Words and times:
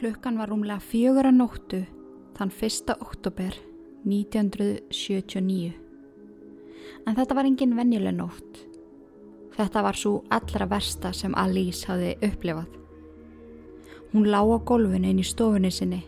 Klukkan 0.00 0.38
var 0.38 0.48
rúmlega 0.48 0.80
fjögur 0.80 1.26
að 1.28 1.34
nóttu 1.36 1.78
þann 2.38 2.50
1. 2.56 2.92
oktober 3.04 3.56
1979. 4.08 5.74
En 7.04 7.18
þetta 7.18 7.36
var 7.36 7.44
engin 7.44 7.74
venjuleg 7.76 8.16
nótt. 8.16 8.62
Þetta 9.58 9.82
var 9.84 9.98
svo 10.00 10.22
allra 10.32 10.70
versta 10.70 11.12
sem 11.12 11.36
Alice 11.36 11.84
hafði 11.84 12.14
upplifað. 12.30 12.72
Hún 14.14 14.30
lá 14.32 14.40
á 14.40 14.56
gólfinu 14.64 15.12
inn 15.12 15.20
í 15.20 15.28
stofunni 15.34 15.68
sinni, 15.68 16.00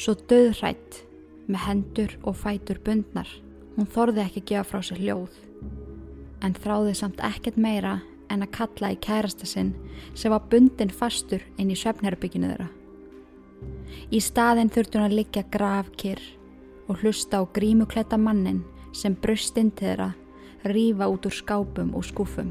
svo 0.00 0.16
döðrætt 0.16 1.02
með 1.44 1.64
hendur 1.66 2.16
og 2.24 2.40
fætur 2.40 2.80
bundnar. 2.88 3.28
Hún 3.76 3.84
þorði 3.84 4.24
ekki 4.24 4.46
að 4.46 4.50
gefa 4.54 4.68
frá 4.72 4.80
sér 4.88 5.04
hljóð, 5.04 5.36
en 6.40 6.56
þráði 6.56 6.96
samt 6.96 7.20
ekkert 7.20 7.60
meira 7.60 7.98
en 8.32 8.48
að 8.48 8.54
kalla 8.56 8.94
í 8.96 9.00
kærasta 9.04 9.44
sinn 9.44 9.74
sem 10.14 10.32
var 10.32 10.48
bundin 10.48 10.88
fastur 10.88 11.44
inn 11.60 11.68
í 11.68 11.76
svefnherbygginu 11.76 12.54
þeirra. 12.54 12.72
Í 14.10 14.18
staðin 14.22 14.70
þurfti 14.72 14.98
hún 14.98 15.06
að 15.06 15.16
liggja 15.20 15.44
grafkir 15.50 16.20
og 16.90 17.02
hlusta 17.02 17.38
á 17.38 17.42
grímukletta 17.46 18.18
mannin 18.18 18.64
sem 18.92 19.14
brust 19.14 19.58
inn 19.60 19.70
til 19.70 19.92
þeirra, 19.92 20.08
rífa 20.66 21.06
út 21.10 21.28
úr 21.28 21.34
skápum 21.34 21.92
og 21.94 22.04
skúfum. 22.06 22.50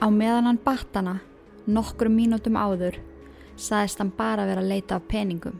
Á 0.00 0.08
meðan 0.08 0.48
hann 0.48 0.60
battana, 0.64 1.18
nokkrum 1.68 2.14
mínútum 2.16 2.56
áður, 2.56 2.96
saðist 3.60 4.00
hann 4.00 4.12
bara 4.16 4.46
vera 4.48 4.62
að 4.64 4.70
leita 4.72 4.96
af 4.96 5.08
peningum. 5.08 5.58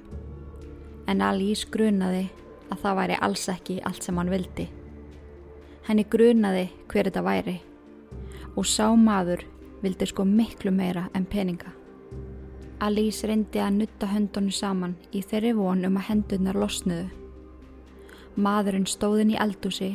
En 1.09 1.21
Alice 1.25 1.69
grunaði 1.69 2.29
að 2.71 2.85
það 2.85 3.01
væri 3.01 3.19
alls 3.21 3.49
ekki 3.53 3.81
allt 3.85 4.07
sem 4.07 4.17
hann 4.17 4.33
vildi. 4.33 4.69
Henni 5.89 6.07
grunaði 6.09 6.69
hver 6.89 7.09
þetta 7.09 7.25
væri 7.25 7.57
og 8.57 8.67
sá 8.67 8.89
maður 8.97 9.45
vildi 9.83 10.07
sko 10.07 10.25
miklu 10.25 10.71
meira 10.71 11.09
en 11.15 11.27
peninga. 11.27 11.73
Alice 12.81 13.27
reyndi 13.29 13.61
að 13.61 13.75
nutta 13.77 14.09
höndunum 14.09 14.53
saman 14.53 14.95
í 15.13 15.21
þeirri 15.21 15.53
von 15.57 15.85
um 15.85 15.99
að 16.01 16.07
hendunar 16.09 16.57
losnuðu. 16.57 17.09
Maðurinn 18.41 18.87
stóðin 18.89 19.35
í 19.35 19.41
eldúsi 19.41 19.91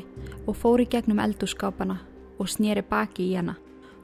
og 0.46 0.58
fór 0.60 0.84
í 0.84 0.90
gegnum 0.92 1.22
eldúskápana 1.24 1.96
og 2.38 2.52
snýri 2.52 2.84
baki 2.86 3.30
í 3.32 3.38
hana. 3.40 3.56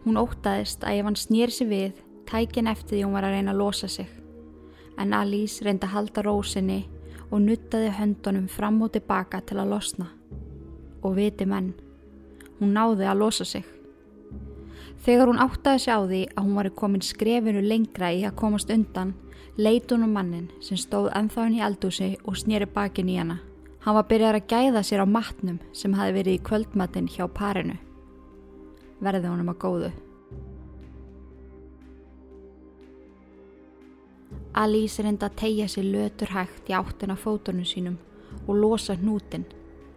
Hún 0.06 0.18
ótaðist 0.18 0.82
að 0.82 0.98
ef 0.98 1.06
hann 1.06 1.20
snýri 1.20 1.54
sig 1.54 1.70
við, 1.70 1.92
tækin 2.26 2.72
eftir 2.72 2.96
því 2.96 3.04
hún 3.06 3.14
var 3.18 3.28
að 3.28 3.36
reyna 3.36 3.54
að 3.54 3.62
losa 3.62 3.90
sig. 3.92 4.08
En 4.98 5.14
Alice 5.14 5.62
reyndi 5.66 5.86
að 5.86 5.94
halda 5.94 6.24
rósinni 6.26 6.80
og 7.30 7.44
nuttaði 7.44 7.92
höndunum 8.00 8.48
fram 8.50 8.82
og 8.82 8.96
tilbaka 8.96 9.44
til 9.46 9.60
að 9.62 9.76
losna. 9.76 10.10
Og 11.06 11.16
viti 11.18 11.46
menn, 11.46 11.74
hún 12.60 12.74
náði 12.74 13.06
að 13.10 13.22
losa 13.22 13.46
sig. 13.46 13.66
Þegar 15.02 15.32
hún 15.32 15.42
áttaði 15.42 15.82
sig 15.82 15.94
á 15.98 16.00
því 16.06 16.22
að 16.36 16.44
hún 16.46 16.58
var 16.60 16.68
komin 16.78 17.02
skrefinu 17.02 17.62
lengra 17.66 18.12
í 18.14 18.22
að 18.22 18.36
komast 18.38 18.70
undan, 18.70 19.16
leit 19.58 19.90
hún 19.90 20.06
um 20.06 20.12
mannin 20.14 20.52
sem 20.62 20.78
stóð 20.78 21.10
ennþá 21.18 21.46
henni 21.48 21.58
í 21.58 21.64
eldúsi 21.66 22.10
og 22.22 22.38
snýri 22.38 22.68
bakin 22.70 23.10
í 23.10 23.16
hana. 23.18 23.40
Hann 23.82 23.98
var 23.98 24.06
byrjað 24.06 24.38
að 24.38 24.52
gæða 24.52 24.84
sér 24.86 25.02
á 25.02 25.08
matnum 25.10 25.58
sem 25.74 25.96
hafi 25.98 26.14
verið 26.14 26.38
í 26.38 26.44
kvöldmatinn 26.46 27.10
hjá 27.10 27.26
parinu. 27.26 27.80
Verði 29.02 29.32
honum 29.32 29.50
að 29.50 29.62
góðu. 29.64 29.90
Alice 34.54 35.02
reyndi 35.02 35.26
að 35.26 35.40
tegja 35.42 35.68
sér 35.72 35.88
lötur 35.96 36.36
hægt 36.36 36.70
í 36.70 36.76
áttina 36.78 37.16
fótunum 37.18 37.66
sínum 37.66 37.98
og 38.46 38.54
losa 38.54 38.94
hnútin. 39.00 39.48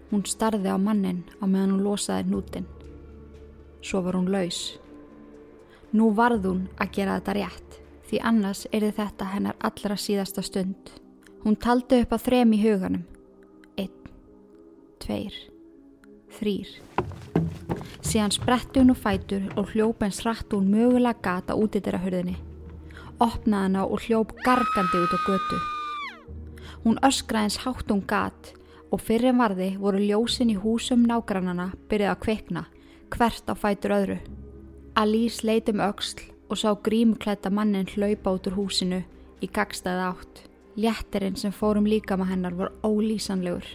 Hún 0.09 0.25
starði 0.25 0.73
á 0.73 0.81
mannin 0.81 1.27
á 1.43 1.45
meðan 1.45 1.77
hún 1.77 1.85
losaði 1.85 2.31
hnútin. 2.31 2.71
Svo 3.85 4.01
var 4.01 4.17
hún 4.17 4.33
laus. 4.33 4.79
Nú 5.95 6.09
varð 6.11 6.49
hún 6.49 6.63
að 6.83 6.89
gera 6.97 7.21
þetta 7.21 7.35
rétt 7.37 7.75
því 8.09 8.19
annars 8.27 8.65
er 8.75 8.85
þetta 8.97 9.29
hennar 9.31 9.59
allra 9.63 9.95
síðasta 9.95 10.43
stund. 10.43 10.91
Hún 11.45 11.55
taldi 11.61 12.01
upp 12.03 12.17
að 12.17 12.25
þrem 12.25 12.55
í 12.57 12.59
huganum. 12.65 13.05
Einn, 13.79 13.93
tveir, 14.99 15.37
þrýr. 16.35 16.75
Síðan 18.03 18.35
spretti 18.35 18.83
hún 18.83 18.91
og 18.91 18.99
fætur 19.05 19.47
og 19.55 19.71
hljóp 19.71 20.03
eins 20.03 20.21
rætt 20.27 20.51
hún 20.51 20.67
mögulega 20.73 21.23
gata 21.23 21.55
út 21.55 21.79
í 21.79 21.85
þeirra 21.85 22.03
hörðinni. 22.03 22.37
Opnaði 23.23 23.69
hana 23.69 23.87
og 23.87 24.03
hljóp 24.09 24.35
gargandi 24.43 24.99
út 24.99 25.15
á 25.15 25.19
götu. 25.31 25.63
Hún 26.83 26.99
öskraði 27.07 27.53
eins 27.53 27.63
hátt 27.63 27.87
hún 27.87 28.03
gat 28.03 28.55
og 28.91 28.99
fyrir 28.99 29.31
en 29.31 29.43
varði 29.47 29.77
voru 29.79 30.03
ljósin 30.03 30.51
í 30.51 30.59
húsum 30.59 31.07
nágrannana 31.07 31.71
byrjuð 31.87 32.17
að 32.17 32.25
kveikna 32.27 32.71
hvert 33.15 33.47
á 33.47 33.55
fætur 33.55 33.95
öðru. 34.03 34.25
Alice 34.97 35.43
leit 35.43 35.69
um 35.69 35.81
öxl 35.83 36.21
og 36.49 36.59
sá 36.61 36.71
grímuklætta 36.87 37.51
mannin 37.51 37.89
hlaupa 37.91 38.31
út 38.37 38.47
úr 38.47 38.55
húsinu 38.55 39.01
í 39.43 39.49
gagstaði 39.51 40.05
átt. 40.07 40.43
Léttirinn 40.79 41.39
sem 41.39 41.51
fórum 41.51 41.89
líka 41.91 42.15
með 42.15 42.31
hennar 42.31 42.55
var 42.55 42.71
ólýsanlegur. 42.87 43.67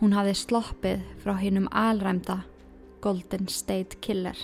Hún 0.00 0.16
hafði 0.16 0.34
sloppið 0.40 1.02
frá 1.20 1.34
hinnum 1.36 1.68
alræmda 1.68 2.38
Golden 3.04 3.48
State 3.52 4.00
Killer. 4.00 4.38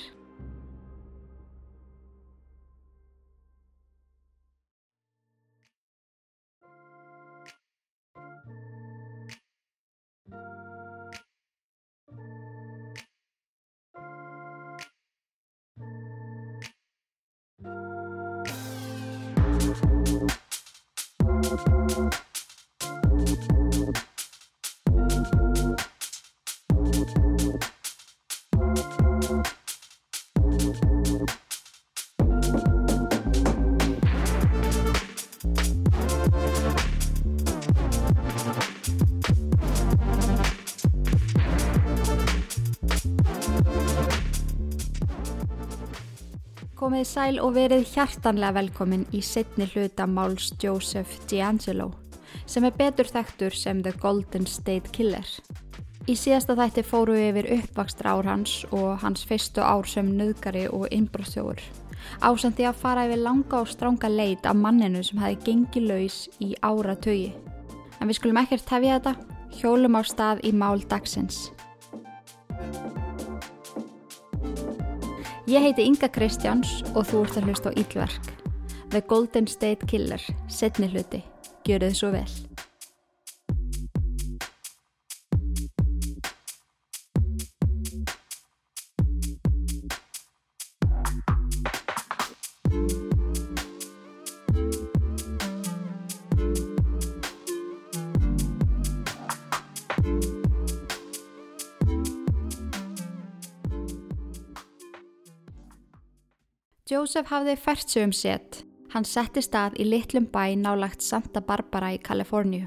Komið 46.82 47.04
sæl 47.06 47.37
og 47.38 47.53
verið 47.54 47.84
hjartanlega 47.93 48.56
velkomin 48.56 49.04
í 49.15 49.20
setni 49.22 49.69
hluta 49.70 50.03
máls 50.10 50.48
Joseph 50.59 51.12
D'Angelo 51.31 51.93
sem 52.50 52.66
er 52.66 52.75
betur 52.75 53.06
þekktur 53.06 53.54
sem 53.54 53.84
The 53.84 53.93
Golden 54.03 54.48
State 54.50 54.91
Killer. 54.91 55.28
Í 56.10 56.16
síðasta 56.19 56.56
þætti 56.59 56.82
fóru 56.82 57.15
við 57.15 57.28
yfir 57.28 57.48
uppvakstra 57.60 58.16
ár 58.16 58.31
hans 58.32 58.56
og 58.75 58.98
hans 58.98 59.22
fyrstu 59.31 59.62
ár 59.62 59.87
sem 59.87 60.10
nöðgari 60.10 60.65
og 60.75 60.88
innbrústjóður. 60.91 61.62
Ásand 62.19 62.59
því 62.59 62.66
að 62.72 62.83
fara 62.83 63.06
yfir 63.06 63.22
langa 63.28 63.62
og 63.62 63.71
stránga 63.71 64.10
leit 64.10 64.42
af 64.42 64.59
manninu 64.59 65.06
sem 65.06 65.22
hefði 65.22 65.39
gengið 65.47 65.91
laus 65.92 66.21
í 66.42 66.51
ára 66.66 66.98
tögi. 66.98 67.30
En 68.01 68.10
við 68.10 68.18
skulum 68.18 68.42
ekkert 68.42 68.66
tefja 68.66 68.98
þetta, 68.98 69.15
hjólum 69.60 69.95
á 69.95 70.03
stað 70.03 70.42
í 70.42 70.51
mál 70.51 70.83
dagsins. 70.91 71.53
Ég 75.53 75.60
heiti 75.60 75.84
Inga 75.84 76.09
Kristjáns 76.09 76.78
og 76.97 77.04
þú 77.10 77.19
ert 77.27 77.34
að 77.37 77.51
hlusta 77.51 77.69
á 77.69 77.77
Ílverk. 77.77 78.31
The 78.89 79.03
Golden 79.04 79.45
State 79.45 79.84
Killer, 79.84 80.25
setni 80.49 80.89
hluti. 80.89 81.21
Gjör 81.69 81.84
þið 81.84 81.99
svo 81.99 82.13
vel. 82.15 82.52
Joseph 106.92 107.30
hafði 107.33 107.54
fært 107.56 107.89
sig 107.89 108.04
um 108.04 108.12
sett. 108.12 108.62
Hann 108.92 109.06
setti 109.09 109.41
stað 109.41 109.78
í 109.80 109.86
litlum 109.89 110.27
bæ 110.28 110.59
nálagt 110.60 111.00
Santa 111.00 111.41
Barbara 111.41 111.94
í 111.94 112.00
Kaliforníu. 112.04 112.66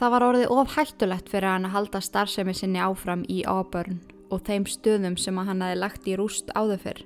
Það 0.00 0.12
var 0.14 0.24
orðið 0.24 0.52
of 0.54 0.76
hættulegt 0.76 1.28
fyrir 1.32 1.50
hann 1.50 1.68
að 1.68 1.74
halda 1.74 2.00
starfsemi 2.04 2.54
sinni 2.56 2.80
áfram 2.80 3.24
í 3.32 3.42
Auburn 3.48 3.98
og 4.32 4.46
þeim 4.48 4.64
stöðum 4.68 5.18
sem 5.20 5.36
hann 5.36 5.60
hafi 5.64 5.76
lagt 5.76 6.08
í 6.08 6.16
rúst 6.16 6.48
áður 6.56 6.80
fyrr. 6.86 7.02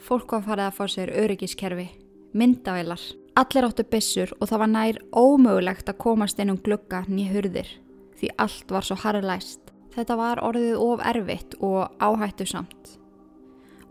Fólk 0.00 0.32
var 0.32 0.46
farið 0.46 0.66
að 0.70 0.78
fá 0.78 0.84
sér 0.94 1.12
öryggiskerfi, 1.20 1.86
myndavælar, 2.32 3.04
allir 3.36 3.68
áttu 3.68 3.86
byssur 3.92 4.32
og 4.38 4.48
það 4.48 4.64
var 4.64 4.72
nær 4.72 5.02
ómögulegt 5.12 5.92
að 5.92 6.00
komast 6.06 6.40
inn 6.40 6.54
um 6.54 6.62
glugga 6.64 7.04
nýja 7.08 7.36
hurðir 7.36 7.76
því 8.16 8.32
allt 8.40 8.72
var 8.72 8.88
svo 8.88 8.96
harðlæst. 9.04 9.60
Þetta 9.92 10.16
var 10.16 10.40
orðið 10.40 10.80
of 10.80 11.06
erfitt 11.12 11.60
og 11.60 11.92
áhættu 12.00 12.48
samt 12.48 12.96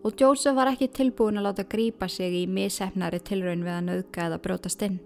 og 0.03 0.17
Joseph 0.17 0.55
var 0.57 0.71
ekki 0.71 0.89
tilbúin 0.89 1.37
að 1.37 1.47
láta 1.49 1.65
grípa 1.69 2.07
sig 2.09 2.33
í 2.33 2.45
missefnari 2.49 3.21
tilraun 3.21 3.65
við 3.65 3.75
að 3.75 3.87
nauðga 3.87 4.27
eða 4.27 4.39
brótast 4.41 4.85
inn. 4.85 4.99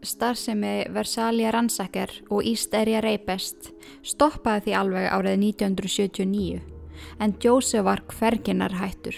Starfsemi 0.00 0.86
Versalia 0.94 1.50
Ransaker 1.52 2.12
og 2.30 2.46
East 2.48 2.74
Area 2.74 3.02
Rapist 3.04 3.68
stoppaði 4.00 4.70
því 4.70 4.76
alveg 4.78 5.08
árið 5.12 5.42
1979 5.44 6.60
en 7.20 7.34
Joseph 7.44 7.84
var 7.84 8.00
hverginar 8.08 8.78
hættur. 8.80 9.16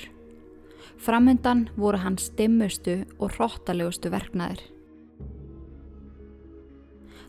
Framöndan 0.98 1.68
voru 1.76 1.98
hans 2.02 2.30
dimmustu 2.38 3.04
og 3.18 3.36
hróttalegustu 3.36 4.10
verknaðir. 4.10 4.62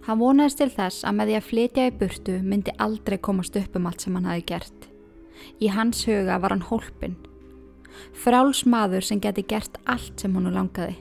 Hann 0.03 0.19
vonaðist 0.19 0.59
til 0.59 0.69
þess 0.73 1.05
að 1.07 1.15
með 1.17 1.29
því 1.29 1.35
að 1.37 1.45
flytja 1.49 1.85
í 1.87 1.93
burtu 2.01 2.39
myndi 2.41 2.73
aldrei 2.81 3.19
komast 3.21 3.55
upp 3.57 3.77
um 3.77 3.85
allt 3.87 4.03
sem 4.03 4.17
hann 4.17 4.27
hafi 4.27 4.43
gert. 4.49 4.89
Í 5.61 5.69
hans 5.73 6.03
huga 6.09 6.39
var 6.41 6.53
hann 6.53 6.65
hólpin 6.67 7.15
Fráls 8.13 8.63
maður 8.65 9.05
sem 9.05 9.21
geti 9.21 9.43
gert 9.47 9.77
allt 9.85 10.19
sem 10.19 10.33
hún 10.35 10.51
langaði. 10.53 10.97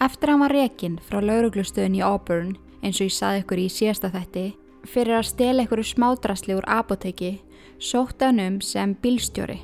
Eftir 0.00 0.30
að 0.30 0.32
hann 0.32 0.44
var 0.44 0.54
rekinn 0.56 0.98
frá 1.04 1.20
lauruglustöðin 1.20 1.98
í 1.98 2.04
Auburn, 2.04 2.54
eins 2.80 3.00
og 3.02 3.10
ég 3.10 3.16
saði 3.16 3.42
ykkur 3.42 3.60
í 3.60 3.68
síðasta 3.68 4.08
þetti, 4.14 4.44
fyrir 4.88 5.18
að 5.18 5.28
stela 5.28 5.66
ykkur 5.66 5.82
smádrasli 5.84 6.56
úr 6.56 6.68
apoteki, 6.72 7.34
sótti 7.76 8.24
hann 8.24 8.40
um 8.40 8.60
sem 8.64 8.94
bílstjóri. 9.02 9.58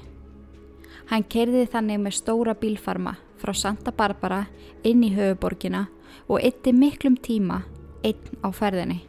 Hann 1.08 1.24
kerði 1.30 1.64
þannig 1.72 2.02
með 2.02 2.18
stóra 2.18 2.56
bílfarma 2.58 3.16
frá 3.40 3.54
Santa 3.54 3.92
Barbara 3.94 4.44
inn 4.84 5.04
í 5.06 5.12
höfuborgina 5.14 5.86
og 6.28 6.42
ytti 6.44 6.74
miklum 6.74 7.16
tíma 7.16 7.62
einn 8.04 8.40
á 8.42 8.48
ferðinni 8.50 9.02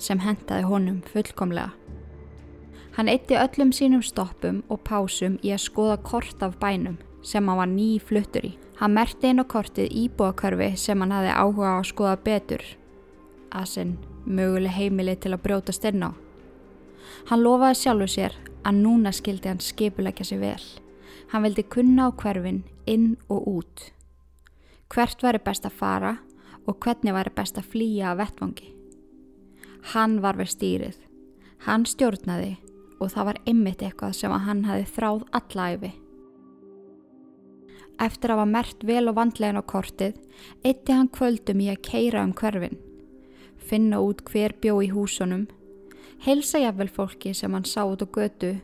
sem 0.00 0.20
hendaði 0.20 0.68
honum 0.68 1.00
fullkomlega. 1.12 1.79
Hann 3.00 3.08
eitti 3.08 3.32
öllum 3.32 3.70
sínum 3.72 4.02
stoppum 4.04 4.58
og 4.68 4.82
pásum 4.84 5.38
í 5.40 5.54
að 5.54 5.62
skoða 5.64 5.94
kort 6.04 6.42
af 6.44 6.58
bænum 6.60 6.98
sem 7.24 7.46
hann 7.48 7.56
var 7.56 7.70
ný 7.70 7.94
fluttur 7.96 8.44
í. 8.44 8.50
Hann 8.76 8.92
merti 8.92 9.30
inn 9.30 9.40
á 9.40 9.44
kortið 9.48 9.88
íbúakörfi 10.02 10.68
sem 10.76 11.00
hann 11.00 11.14
hafi 11.16 11.32
áhuga 11.32 11.70
á 11.72 11.76
að 11.78 11.88
skoða 11.94 12.18
betur. 12.28 12.60
Asinn 13.56 13.96
möguleg 14.26 14.76
heimili 14.76 15.16
til 15.16 15.32
að 15.32 15.42
brjótast 15.46 15.88
inn 15.88 16.04
á. 16.04 16.12
Hann 17.32 17.40
lofaði 17.40 17.80
sjálfu 17.80 18.12
sér 18.18 18.38
að 18.68 18.84
núna 18.84 19.16
skildi 19.16 19.48
hann 19.48 19.64
skipulegja 19.64 20.28
sér 20.28 20.44
vel. 20.44 20.68
Hann 21.32 21.48
vildi 21.48 21.64
kunna 21.72 22.12
á 22.12 22.16
hverfin 22.20 22.66
inn 22.84 23.14
og 23.32 23.48
út. 23.48 23.90
Hvert 24.92 25.24
væri 25.24 25.40
best 25.40 25.64
að 25.64 25.78
fara 25.80 26.18
og 26.68 26.76
hvernig 26.84 27.16
væri 27.16 27.32
best 27.32 27.56
að 27.56 27.72
flýja 27.72 28.12
að 28.12 28.26
vettvangi. 28.26 28.74
Hann 29.96 30.20
var 30.20 30.36
við 30.36 30.58
stýrið. 30.58 31.06
Hann 31.64 31.88
stjórnaði 31.88 32.58
og 33.00 33.10
það 33.14 33.28
var 33.30 33.40
ymmit 33.48 33.82
eitthvað 33.82 34.14
sem 34.16 34.32
að 34.32 34.46
hann 34.46 34.62
hafi 34.68 34.86
þráð 34.94 35.24
allæfi. 35.38 35.92
Eftir 38.00 38.32
að 38.32 38.38
hafa 38.40 38.48
mert 38.48 38.84
vel 38.88 39.10
og 39.10 39.16
vandlegin 39.18 39.60
á 39.60 39.64
kortið, 39.64 40.20
eitti 40.64 40.96
hann 40.96 41.10
kvöldum 41.12 41.60
í 41.60 41.68
að 41.72 41.82
keira 41.84 42.22
um 42.24 42.32
hverfin, 42.36 42.78
finna 43.60 44.00
út 44.00 44.22
hver 44.28 44.54
bjó 44.60 44.78
í 44.84 44.88
húsunum, 44.92 45.48
heilsa 46.24 46.62
jafnvel 46.62 46.88
fólki 46.92 47.34
sem 47.36 47.52
hann 47.52 47.68
sá 47.68 47.82
út 47.84 48.04
á 48.04 48.08
götu 48.08 48.54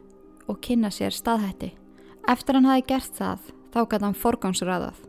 og 0.49 0.61
kynna 0.65 0.93
sér 0.93 1.13
staðhætti. 1.13 1.75
Eftir 2.29 2.57
hann 2.57 2.69
hafi 2.69 2.87
gert 2.89 3.13
það, 3.17 3.45
þá 3.73 3.81
gæti 3.85 4.05
hann 4.07 4.21
forgámsraðað. 4.23 5.05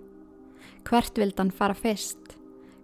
Hvert 0.87 1.19
vild 1.19 1.39
hann 1.39 1.51
fara 1.51 1.75
fyrst? 1.75 2.35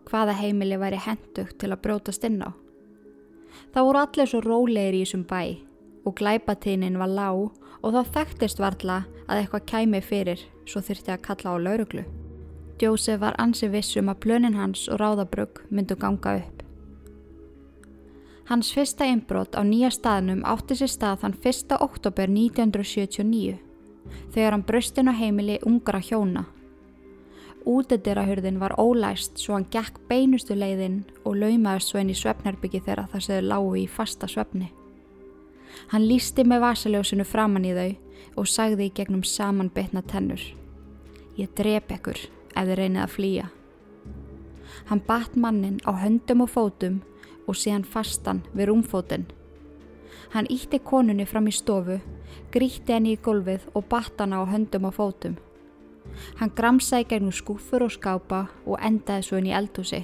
Hvaða 0.07 0.35
heimili 0.39 0.79
væri 0.79 0.99
hendugt 0.99 1.59
til 1.59 1.71
að 1.71 1.83
brótast 1.83 2.23
inn 2.27 2.41
á? 2.43 2.51
Það 3.75 3.87
voru 3.87 4.01
allir 4.01 4.29
svo 4.29 4.41
rólegir 4.43 4.97
í 4.97 5.03
þessum 5.03 5.27
bæ 5.27 5.72
og 6.05 6.15
glæpateinin 6.19 6.99
var 6.99 7.11
lág 7.11 7.51
og 7.83 7.95
þá 7.95 8.11
þekktist 8.17 8.59
varla 8.59 9.03
að 9.27 9.39
eitthvað 9.39 9.69
kæmi 9.71 10.01
fyrir 10.03 10.43
svo 10.65 10.81
þurfti 10.83 11.13
að 11.13 11.23
kalla 11.27 11.55
á 11.55 11.63
lauruglu. 11.67 12.03
Jósef 12.83 13.21
var 13.21 13.37
ansi 13.39 13.69
vissum 13.71 14.09
að 14.11 14.19
plönin 14.25 14.57
hans 14.59 14.89
og 14.91 14.99
ráðabrögg 14.99 15.61
myndu 15.71 15.95
ganga 15.95 16.35
upp. 16.41 16.63
Hans 18.49 18.73
fyrsta 18.75 19.07
einbrot 19.07 19.55
á 19.55 19.63
nýja 19.63 19.87
staðnum 19.93 20.43
átti 20.43 20.75
sér 20.75 20.91
stað 20.91 21.21
þann 21.21 21.37
1. 21.39 21.77
oktober 21.79 22.27
1979 22.27 23.55
þegar 24.33 24.51
hann 24.51 24.67
bröstin 24.67 25.07
á 25.07 25.13
heimili 25.15 25.61
ungra 25.63 26.03
hjóna. 26.03 26.43
Útedirahurðin 27.63 28.59
var 28.59 28.75
ólæst 28.75 29.39
svo 29.39 29.55
hann 29.55 29.69
gekk 29.71 30.01
beinustu 30.09 30.57
leiðin 30.59 31.05
og 31.23 31.39
laumaðist 31.39 31.93
svo 31.93 32.03
inn 32.03 32.11
í 32.11 32.19
svefnherbyggi 32.19 32.83
þegar 32.83 33.07
það 33.13 33.27
séðu 33.29 33.47
lágu 33.47 33.75
í 33.79 33.87
fasta 33.87 34.27
svefni. 34.27 34.73
Hann 35.91 36.07
lísti 36.07 36.45
með 36.47 36.63
vasaljósinu 36.67 37.25
framann 37.27 37.67
í 37.67 37.73
þau 37.75 37.91
og 38.41 38.49
sagði 38.49 38.89
í 38.89 38.93
gegnum 38.95 39.23
samanbytna 39.27 40.03
tennur. 40.09 40.41
Ég 41.37 41.53
drep 41.57 41.91
ekkur 41.95 42.19
ef 42.53 42.65
þið 42.65 42.75
reynið 42.79 43.03
að 43.03 43.13
flýja. 43.15 43.47
Hann 44.89 45.03
batt 45.07 45.35
mannin 45.35 45.79
á 45.85 45.91
höndum 45.97 46.43
og 46.45 46.51
fótum 46.53 46.99
og 47.47 47.57
síðan 47.57 47.85
fastan 47.87 48.43
við 48.53 48.69
rúmfótinn. 48.69 49.25
Hann 50.33 50.49
ítti 50.49 50.79
konunni 50.81 51.25
fram 51.29 51.47
í 51.49 51.53
stofu, 51.53 51.99
gríti 52.53 52.93
henni 52.95 53.13
í 53.13 53.21
gólfið 53.21 53.67
og 53.73 53.87
batt 53.89 54.21
hana 54.21 54.41
á 54.41 54.49
höndum 54.49 54.87
og 54.89 54.95
fótum. 54.97 55.37
Hann 56.39 56.53
gramsaði 56.57 57.07
gegnum 57.09 57.35
skúfur 57.35 57.85
og 57.85 57.93
skápa 57.93 58.47
og 58.65 58.79
endaði 58.81 59.27
svo 59.27 59.39
inn 59.39 59.49
í 59.49 59.55
eldhúsi, 59.55 60.03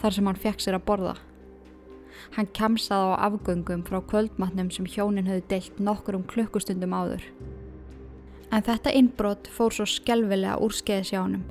þar 0.00 0.16
sem 0.16 0.30
hann 0.30 0.40
fekk 0.40 0.64
sér 0.64 0.78
að 0.78 0.86
borða. 0.88 1.14
Hann 2.36 2.48
kemsaði 2.54 3.14
á 3.16 3.24
afgöngum 3.28 3.82
frá 3.86 3.98
kvöldmatnum 4.10 4.68
sem 4.70 4.86
hjónin 4.86 5.28
höfðu 5.28 5.46
deilt 5.48 5.78
nokkur 5.80 6.18
um 6.18 6.26
klukkustundum 6.28 6.92
áður. 6.92 7.24
En 8.52 8.64
þetta 8.64 8.92
innbrott 8.96 9.48
fór 9.52 9.72
svo 9.72 9.86
skelvilega 9.88 10.58
úr 10.60 10.72
honum. 11.12 11.44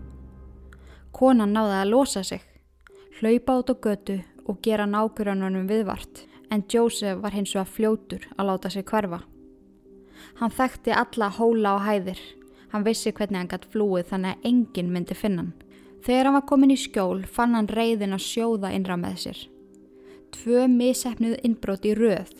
Konan 1.12 1.54
náði 1.54 1.76
að 1.82 1.90
losa 1.90 2.24
sig, 2.24 2.42
hlaupa 3.20 3.58
át 3.58 3.70
á 3.74 3.76
götu 3.82 4.24
og 4.46 4.62
gera 4.62 4.86
nákvæmunum 4.86 5.68
viðvart, 5.68 6.28
en 6.52 6.64
Joseph 6.70 7.22
var 7.22 7.32
hins 7.32 7.56
vegar 7.56 7.66
fljótur 7.66 8.28
að 8.38 8.46
láta 8.46 8.70
sig 8.70 8.86
hverfa. 8.86 9.24
Hann 10.40 10.52
þekkti 10.52 10.94
alla 10.94 11.30
hóla 11.30 11.76
og 11.76 11.86
hæðir, 11.86 12.20
hann 12.72 12.86
vissi 12.86 13.12
hvernig 13.12 13.40
hann 13.40 13.50
gætt 13.50 13.66
flúið 13.74 14.12
þannig 14.12 14.38
að 14.38 14.50
enginn 14.52 14.94
myndi 14.94 15.16
finna 15.16 15.42
hann. 15.42 15.54
Þegar 16.06 16.26
hann 16.26 16.38
var 16.38 16.48
komin 16.48 16.72
í 16.72 16.78
skjól 16.78 17.26
fann 17.26 17.56
hann 17.56 17.68
reyðin 17.68 18.14
að 18.14 18.26
sjóða 18.30 18.72
innra 18.72 18.98
með 18.98 19.18
sér 19.26 19.57
tvö 20.36 20.68
misefnuð 20.72 21.38
innbrót 21.44 21.86
í 21.86 21.94
röð. 21.98 22.34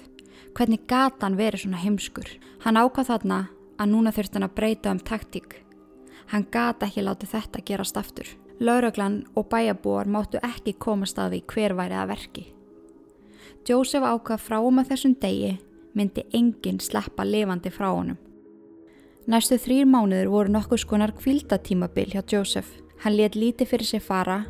Hvernig 0.58 0.88
gata 0.90 1.28
hann 1.28 1.38
verið 1.38 1.66
svona 1.66 1.84
heimskur? 1.84 2.28
Hann 2.64 2.80
ákvað 2.80 3.12
þarna 3.12 3.40
að 3.78 3.92
núna 3.94 4.14
þurft 4.16 4.36
hann 4.38 4.48
að 4.48 4.56
breyta 4.58 4.92
um 4.92 5.00
taktík. 5.00 5.62
Hann 6.32 6.48
gata 6.52 6.88
ekki 6.88 7.06
látið 7.06 7.34
þetta 7.36 7.64
gerast 7.68 7.98
aftur. 8.00 8.28
Lauraglann 8.60 9.22
og 9.38 9.50
bæjabúar 9.52 10.10
máttu 10.10 10.42
ekki 10.42 10.74
komast 10.82 11.20
að 11.22 11.36
því 11.36 11.42
hver 11.54 11.76
væri 11.78 11.98
að 11.98 12.10
verki. 12.14 12.46
Jósef 13.68 14.04
ákvað 14.04 14.42
frá 14.42 14.58
um 14.64 14.80
að 14.82 14.94
þessum 14.94 15.14
degi 15.22 15.58
myndi 15.98 16.24
enginn 16.34 16.80
sleppa 16.82 17.26
levandi 17.28 17.70
frá 17.74 17.92
honum. 17.92 18.18
Næstu 19.28 19.58
þrýr 19.60 19.88
mánuður 19.92 20.30
voru 20.32 20.54
nokkuð 20.56 20.84
skonar 20.86 21.14
kvildatímabil 21.18 22.14
hjá 22.16 22.22
Jósef. 22.24 22.70
Hann 23.04 23.18
let 23.20 23.36
lítið 23.36 23.70
fyrir 23.70 23.86
sig 23.86 24.02
fara, 24.02 24.46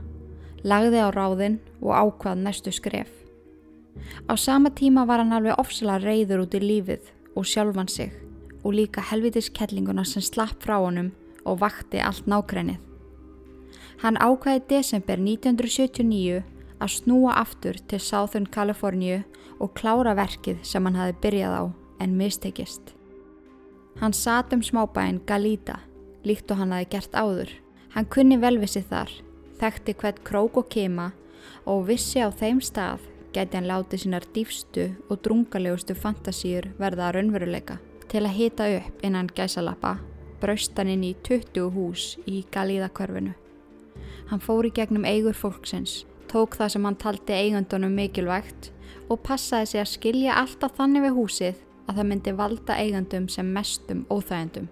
lagði 0.63 1.01
á 1.03 1.09
ráðinn 1.11 1.59
og 1.81 1.91
ákvað 1.97 2.45
næstu 2.45 2.71
skref. 2.71 3.09
Á 4.27 4.33
sama 4.37 4.69
tíma 4.69 5.05
var 5.07 5.19
hann 5.23 5.33
alveg 5.33 5.59
ofsala 5.59 5.99
reyður 6.01 6.45
út 6.45 6.57
í 6.57 6.61
lífið 6.63 7.11
og 7.35 7.45
sjálfan 7.45 7.89
sig 7.91 8.11
og 8.63 8.73
líka 8.73 9.01
helvitiskellinguna 9.01 10.03
sem 10.05 10.21
slapp 10.21 10.63
frá 10.63 10.77
honum 10.81 11.13
og 11.45 11.61
vakti 11.61 12.01
allt 12.03 12.27
nákrænið. 12.27 12.79
Hann 14.03 14.17
ákvæði 14.17 14.61
desember 14.69 15.17
1979 15.17 16.43
að 16.77 16.93
snúa 16.93 17.37
aftur 17.41 17.79
til 17.89 17.99
Southern 17.99 18.45
California 18.45 19.23
og 19.59 19.73
klára 19.73 20.13
verkið 20.17 20.61
sem 20.67 20.85
hann 20.85 20.99
hafi 20.99 21.15
byrjað 21.23 21.55
á 21.57 21.63
en 22.03 22.17
mistekist. 22.17 22.93
Hann 23.97 24.13
sat 24.13 24.53
um 24.53 24.61
smábæinn 24.61 25.23
Galita, 25.25 25.79
líkt 26.23 26.51
og 26.51 26.61
hann 26.61 26.75
hafi 26.75 26.91
gert 26.91 27.15
áður. 27.17 27.49
Hann 27.95 28.05
kunni 28.05 28.37
velvissi 28.37 28.83
þar, 28.85 29.09
þekkti 29.57 29.95
hvert 29.97 30.21
krók 30.27 30.59
og 30.61 30.69
kema 30.69 31.11
og 31.65 31.87
vissi 31.87 32.21
á 32.21 32.29
þeim 32.29 32.61
stað 32.61 33.01
geti 33.37 33.59
hann 33.59 33.69
látið 33.69 34.03
sínar 34.03 34.25
dýfstu 34.33 34.89
og 35.07 35.21
drungalegustu 35.23 35.95
fantasíur 35.95 36.71
verða 36.81 37.07
að 37.07 37.19
raunveruleika. 37.19 37.77
Til 38.09 38.23
að 38.25 38.37
hita 38.39 38.69
upp 38.79 39.03
innan 39.05 39.29
gæsalappa 39.35 39.97
braust 40.41 40.77
hann 40.77 40.91
inn 40.91 41.05
í 41.05 41.13
20 41.25 41.69
hús 41.75 42.15
í 42.29 42.43
Galíðakörfinu. 42.53 43.33
Hann 44.29 44.43
fór 44.43 44.67
í 44.67 44.73
gegnum 44.75 45.05
eigur 45.07 45.37
fólksins, 45.37 46.03
tók 46.31 46.57
það 46.59 46.73
sem 46.73 46.87
hann 46.87 46.99
taldi 46.99 47.35
eigandunum 47.35 47.95
mikilvægt 47.97 48.71
og 49.07 49.21
passaði 49.25 49.71
sig 49.71 49.83
að 49.83 49.93
skilja 49.93 50.37
alltaf 50.41 50.75
þannig 50.77 51.07
við 51.07 51.17
húsið 51.17 51.61
að 51.87 51.99
það 51.99 52.09
myndi 52.11 52.35
valda 52.35 52.77
eigandum 52.81 53.27
sem 53.31 53.53
mestum 53.55 54.03
óþægendum. 54.11 54.67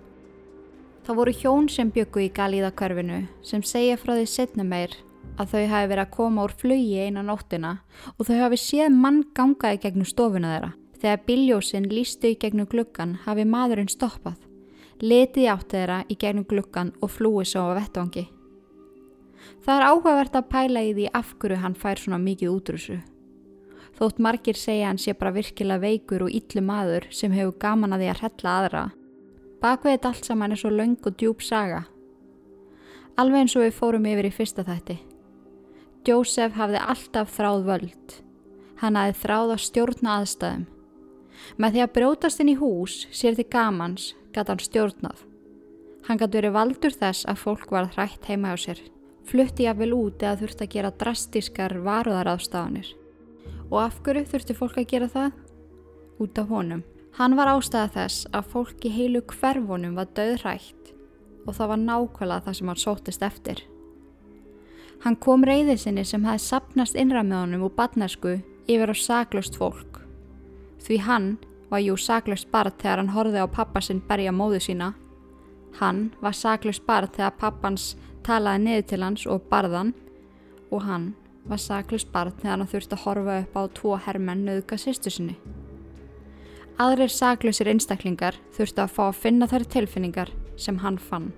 Það 1.06 1.20
voru 1.22 1.34
hjón 1.38 1.68
sem 1.70 1.92
byggu 1.94 2.26
í 2.26 2.32
Galíðakörfinu 2.34 3.26
sem 3.46 3.64
segja 3.64 3.98
frá 4.02 4.16
því 4.18 4.26
setna 4.30 4.66
meir 4.68 4.96
að 5.36 5.52
þau 5.52 5.66
hafi 5.72 5.90
verið 5.92 6.04
að 6.06 6.14
koma 6.16 6.46
úr 6.46 6.54
flugi 6.60 7.00
einan 7.04 7.30
nóttina 7.30 7.78
og 8.16 8.28
þau 8.28 8.38
hafi 8.44 8.60
séð 8.62 8.96
mann 8.96 9.24
gangaði 9.36 9.82
gegnum 9.84 10.10
stofuna 10.10 10.54
þeirra. 10.54 10.72
Þegar 10.96 11.26
biljósinn 11.28 11.90
lístu 11.92 12.32
í 12.32 12.38
gegnum 12.40 12.70
gluggan 12.72 13.18
hafi 13.26 13.44
maðurinn 13.46 13.92
stoppað, 13.92 14.40
letið 15.04 15.50
átt 15.52 15.74
þeirra 15.76 16.00
í 16.10 16.16
gegnum 16.18 16.48
glukkan 16.50 16.94
og 17.04 17.12
flúið 17.18 17.52
svo 17.52 17.68
á 17.70 17.78
vettvangi. 17.78 18.26
Það 19.66 19.76
er 19.76 19.88
áhugavert 19.90 20.38
að 20.40 20.50
pæla 20.50 20.86
í 20.86 20.94
því 20.96 21.10
af 21.20 21.34
hverju 21.42 21.62
hann 21.62 21.76
fær 21.78 22.02
svona 22.02 22.22
mikið 22.22 22.54
útrúsu. 22.54 23.00
Þótt 23.96 24.20
margir 24.20 24.58
segja 24.60 24.90
hann 24.90 25.00
sé 25.00 25.14
bara 25.16 25.34
virkilega 25.36 25.84
veikur 25.84 26.26
og 26.26 26.34
yllu 26.36 26.64
maður 26.66 27.08
sem 27.16 27.32
hefur 27.36 27.56
gaman 27.62 27.96
að 27.96 28.04
því 28.04 28.12
að 28.12 28.22
hrella 28.22 28.56
aðra. 28.60 28.86
Bakveðið 29.64 30.08
allt 30.10 30.28
saman 30.28 30.56
er 30.56 30.62
svo 30.62 30.72
laung 30.74 30.98
og 31.06 31.16
djúb 31.20 31.44
saga. 31.44 31.86
Alveg 33.16 33.46
eins 33.46 33.56
og 33.56 33.64
við 33.64 33.78
fórum 33.78 34.08
yfir 34.12 34.28
í 34.28 34.34
fyrsta 34.36 34.66
þætti. 34.68 34.98
Jósef 36.06 36.54
hafði 36.54 36.78
alltaf 36.86 37.32
þráð 37.34 37.64
völd. 37.66 38.16
Hann 38.78 38.98
hafði 39.00 39.16
þráð 39.24 39.54
að 39.56 39.64
stjórna 39.64 40.18
aðstæðum. 40.20 40.66
Með 41.58 41.74
því 41.74 41.82
að 41.82 41.94
brjótast 41.96 42.44
inn 42.44 42.52
í 42.52 42.60
hús 42.60 42.98
sér 43.10 43.38
til 43.40 43.48
gamans 43.50 44.12
gæti 44.36 44.54
hann 44.54 44.62
stjórnað. 44.62 45.24
Hann 46.06 46.22
gæti 46.22 46.38
verið 46.38 46.56
valdur 46.60 46.94
þess 46.94 47.26
að 47.26 47.42
fólk 47.42 47.74
var 47.74 47.90
hrætt 47.96 48.30
heima 48.30 48.54
á 48.54 48.56
sér. 48.62 48.84
Flutti 49.26 49.66
ég 49.66 49.82
vel 49.82 49.96
út 49.98 50.22
eða 50.22 50.38
þurfti 50.44 50.68
að 50.68 50.74
gera 50.76 50.96
drastískar 51.02 51.78
varuðaráðstafanir. 51.88 52.92
Og 53.74 53.80
af 53.82 53.98
hverju 54.06 54.28
þurfti 54.30 54.58
fólk 54.62 54.78
að 54.78 54.90
gera 54.94 55.10
það? 55.10 55.32
Út 56.22 56.38
af 56.38 56.52
honum. 56.54 56.86
Hann 57.18 57.34
var 57.40 57.50
ástæða 57.56 57.96
þess 57.98 58.28
að 58.30 58.52
fólk 58.54 58.86
í 58.86 58.94
heilu 58.94 59.26
hverfunum 59.26 59.98
var 59.98 60.14
döðrætt 60.14 60.94
og 61.46 61.56
það 61.58 61.72
var 61.72 61.82
nákvæmlega 61.82 62.46
það 62.46 62.58
sem 62.60 62.70
hann 62.70 62.82
sótist 62.82 63.26
eftir. 63.26 63.70
Hann 65.04 65.18
kom 65.22 65.44
reyðið 65.46 65.82
sinni 65.82 66.06
sem 66.06 66.24
hefði 66.26 66.44
sapnast 66.46 66.96
innra 66.96 67.24
með 67.24 67.42
honum 67.42 67.66
úr 67.68 67.74
badnarsku 67.78 68.38
yfir 68.68 68.94
á 68.94 68.96
saglust 68.98 69.58
fólk. 69.60 70.00
Því 70.82 71.00
hann 71.06 71.28
var 71.70 71.84
jú 71.84 71.98
saglust 71.98 72.50
barð 72.54 72.78
þegar 72.82 73.02
hann 73.02 73.14
horfið 73.16 73.46
á 73.46 73.56
pappa 73.58 73.82
sinn 73.82 74.02
berja 74.08 74.32
móðu 74.32 74.62
sína. 74.64 74.94
Hann 75.80 76.12
var 76.22 76.34
saglust 76.38 76.86
barð 76.88 77.14
þegar 77.18 77.38
pappans 77.42 77.94
talaði 78.26 78.64
niður 78.64 78.90
til 78.90 79.04
hans 79.04 79.28
og 79.30 79.46
barðan 79.52 79.94
og 80.72 80.86
hann 80.88 81.14
var 81.46 81.62
saglust 81.62 82.12
barð 82.14 82.40
þegar 82.42 82.58
hann 82.58 82.72
þurfti 82.72 82.98
að 82.98 83.06
horfa 83.06 83.38
upp 83.44 83.58
á 83.60 83.62
tvo 83.78 83.98
hermenn 84.08 84.46
nöðuka 84.48 84.80
sýstu 84.82 85.14
sinni. 85.14 85.38
Aðrir 86.82 87.12
saglusir 87.14 87.70
einstaklingar 87.72 88.36
þurfti 88.56 88.82
að 88.84 88.94
fá 88.98 89.04
að 89.08 89.20
finna 89.24 89.48
þær 89.48 89.64
tilfinningar 89.76 90.32
sem 90.60 90.82
hann 90.82 90.98
fann. 91.00 91.30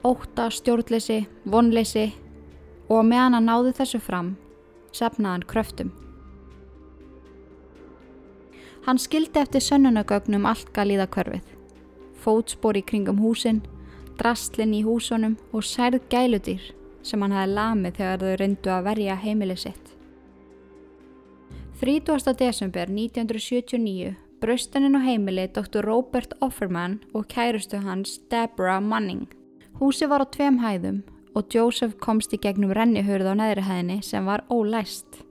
Óta, 0.00 0.46
stjórnleysi, 0.48 1.26
vonleysi 1.44 2.06
og 2.90 3.06
meðan 3.06 3.38
hann 3.38 3.46
náði 3.46 3.72
þessu 3.78 4.00
fram, 4.02 4.34
sefnaði 4.92 5.36
hann 5.36 5.48
kröftum. 5.52 5.92
Hann 8.86 8.98
skildi 8.98 9.38
eftir 9.38 9.62
sönnunagögnum 9.62 10.48
allt 10.48 10.72
galíða 10.74 11.06
körfið. 11.14 11.44
Fótspor 12.20 12.76
í 12.76 12.82
kringum 12.84 13.20
húsin, 13.22 13.60
drastlinn 14.18 14.74
í 14.76 14.82
húsunum 14.84 15.36
og 15.52 15.64
særð 15.64 16.02
gæludýr 16.12 16.72
sem 17.06 17.22
hann 17.22 17.32
hafi 17.32 17.54
lamið 17.54 18.00
þegar 18.00 18.24
þau 18.24 18.34
reyndu 18.40 18.72
að 18.74 18.86
verja 18.88 19.16
heimilið 19.20 19.62
sitt. 19.62 19.94
30. 21.80 22.34
desember 22.36 22.90
1979 22.92 24.16
braustuninn 24.40 24.96
á 24.96 25.00
heimilið 25.04 25.54
Dr. 25.56 25.84
Robert 25.84 26.34
Offerman 26.44 26.98
og 27.14 27.28
kærustu 27.32 27.80
hans 27.80 28.18
Deborah 28.32 28.82
Manning. 28.82 29.28
Húsi 29.80 30.08
var 30.08 30.24
á 30.24 30.26
tveim 30.28 30.60
hæðum 30.60 31.00
og 31.34 31.54
Joseph 31.54 31.96
komst 32.02 32.34
í 32.34 32.40
gegnum 32.42 32.74
rennihurð 32.74 33.30
á 33.30 33.34
neðri 33.38 33.66
hæðinni 33.68 34.00
sem 34.02 34.26
var 34.26 34.44
ólæst. 34.50 35.22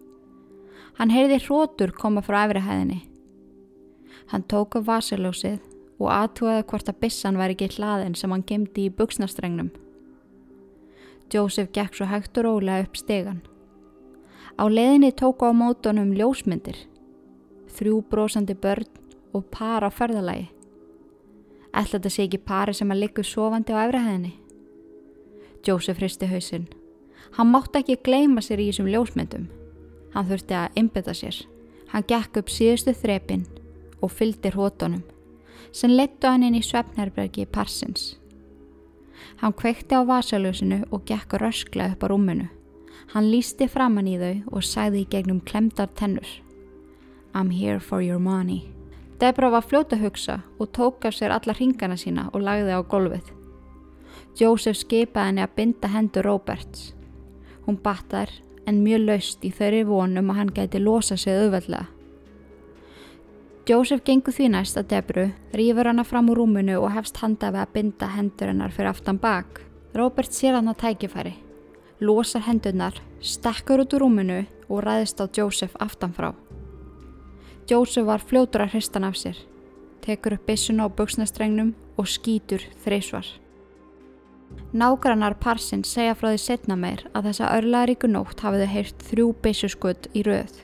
Hann 1.00 1.14
heyrði 1.14 1.42
hrótur 1.46 1.96
koma 1.96 2.24
frá 2.26 2.46
efri 2.46 2.64
hæðinni 2.64 3.04
Hann 4.30 4.46
tók 4.46 4.76
á 4.78 4.80
vasiljósið 4.86 5.58
og 5.98 6.10
aðtúaði 6.14 6.66
hvort 6.70 6.90
að 6.92 7.00
bissan 7.02 7.38
væri 7.40 7.56
ekki 7.56 7.80
hlaðin 7.80 8.16
sem 8.18 8.30
hann 8.30 8.46
gemdi 8.46 8.86
í 8.86 8.92
buksnastrengnum. 8.94 9.72
Joseph 11.34 11.72
gekk 11.74 11.98
svo 11.98 12.06
hægt 12.10 12.38
og 12.38 12.46
rólega 12.46 12.86
upp 12.86 12.98
stegan. 12.98 13.42
Á 14.62 14.70
leðinni 14.70 15.10
tók 15.18 15.42
á 15.42 15.50
mótonum 15.50 16.14
ljósmyndir, 16.14 16.78
þrjú 17.74 18.04
brósandi 18.12 18.54
börn 18.54 18.86
og 19.34 19.50
par 19.50 19.82
á 19.82 19.90
ferðalagi. 19.90 20.50
Ætla 21.74 21.98
þetta 21.98 22.14
sé 22.14 22.28
ekki 22.28 22.42
pari 22.46 22.74
sem 22.78 22.94
að 22.94 23.02
liggur 23.02 23.26
sofandi 23.26 23.74
á 23.74 23.82
efrihæðinni? 23.88 24.34
Joseph 25.66 26.00
hristi 26.00 26.28
hausinn. 26.30 26.68
Hann 27.38 27.52
mátti 27.54 27.82
ekki 27.82 28.00
gleima 28.06 28.42
sér 28.42 28.62
í 28.64 28.70
þessum 28.72 28.90
ljósmyndum. 28.90 29.48
Hann 30.14 30.28
þurfti 30.30 30.58
að 30.58 30.82
einbeta 30.82 31.14
sér. 31.14 31.38
Hann 31.94 32.06
gekk 32.10 32.42
upp 32.42 32.52
síðustu 32.54 32.94
þrepinn 32.94 33.46
og 34.02 34.14
fylgdi 34.14 34.52
hrótonum 34.54 35.04
sem 35.72 35.92
lettu 35.94 36.28
hann 36.30 36.44
inn 36.44 36.58
í 36.58 36.64
svefnherbergi 36.66 37.46
Parsins. 37.46 38.16
Hann 39.42 39.54
kveikti 39.54 39.96
á 39.96 40.02
vasaljósinu 40.08 40.84
og 40.90 41.06
gekk 41.06 41.38
rösklega 41.42 41.94
upp 41.94 42.04
á 42.04 42.08
rúmunu. 42.10 42.48
Hann 43.14 43.30
lísti 43.32 43.68
framann 43.70 44.10
í 44.10 44.18
þau 44.22 44.58
og 44.58 44.66
sagði 44.66 45.04
í 45.04 45.10
gegnum 45.10 45.42
klemdar 45.42 45.90
tennur. 45.96 46.28
I'm 47.34 47.52
here 47.52 47.80
for 47.80 48.02
your 48.02 48.20
money. 48.20 48.66
Debra 49.20 49.50
var 49.50 49.66
fljóta 49.68 49.98
hugsa 50.00 50.42
og 50.60 50.72
tók 50.72 51.06
af 51.06 51.14
sér 51.14 51.34
alla 51.36 51.54
ringana 51.54 51.98
sína 51.98 52.30
og 52.34 52.42
lagði 52.42 52.74
á 52.74 52.82
golfið. 52.82 53.39
Joseph 54.38 54.78
skipaði 54.78 55.32
henni 55.32 55.46
að 55.46 55.56
binda 55.56 55.90
hendur 55.94 56.28
Roberts. 56.30 56.92
Hún 57.66 57.80
battar 57.82 58.30
en 58.70 58.84
mjög 58.84 59.06
laust 59.08 59.46
í 59.46 59.52
þeirri 59.54 59.86
vonum 59.88 60.30
að 60.30 60.38
hann 60.42 60.54
gæti 60.54 60.82
losa 60.84 61.18
sig 61.18 61.34
auðveldlega. 61.34 61.88
Jósef 63.70 64.00
gengur 64.02 64.34
því 64.34 64.48
næst 64.50 64.80
að 64.80 64.88
Debru, 64.90 65.24
rýfur 65.54 65.86
hana 65.86 66.02
fram 66.02 66.32
úr 66.34 66.40
rúmunu 66.42 66.80
og 66.80 66.90
hefst 66.96 67.20
handa 67.22 67.52
við 67.54 67.62
að 67.62 67.74
binda 67.76 68.08
hendur 68.16 68.50
hennar 68.50 68.74
fyrir 68.74 68.90
aftan 68.90 69.20
bak. 69.22 69.60
Robert 69.94 70.34
sér 70.34 70.56
hann 70.58 70.72
að 70.72 70.80
tækifæri, 70.82 71.36
losar 72.02 72.48
hendurnar, 72.48 72.98
stekkur 73.22 73.84
út 73.84 73.94
úr 73.94 74.02
rúmunu 74.08 74.40
og 74.70 74.82
ræðist 74.88 75.22
á 75.22 75.30
Jósef 75.30 75.78
aftanfrá. 75.78 76.32
Jósef 77.70 78.08
var 78.10 78.26
fljótur 78.26 78.66
að 78.66 78.74
hristan 78.74 79.06
af 79.06 79.22
sér, 79.22 79.38
tekur 80.02 80.40
upp 80.40 80.50
bissuna 80.50 80.86
á 80.86 80.94
buksnastrengnum 80.94 81.76
og 81.94 82.10
skýtur 82.10 82.66
þreysvar. 82.82 83.30
Nágrannar 84.70 85.34
parsinn 85.42 85.82
segja 85.88 86.14
frá 86.14 86.30
því 86.30 86.40
setna 86.44 86.76
meir 86.78 87.06
að 87.18 87.32
þessa 87.32 87.52
örlaðaríku 87.58 88.10
nótt 88.12 88.44
hafiðu 88.46 88.68
heyrt 88.70 89.06
þrjú 89.08 89.30
bissuskudd 89.42 90.10
í 90.14 90.24
rauð. 90.28 90.60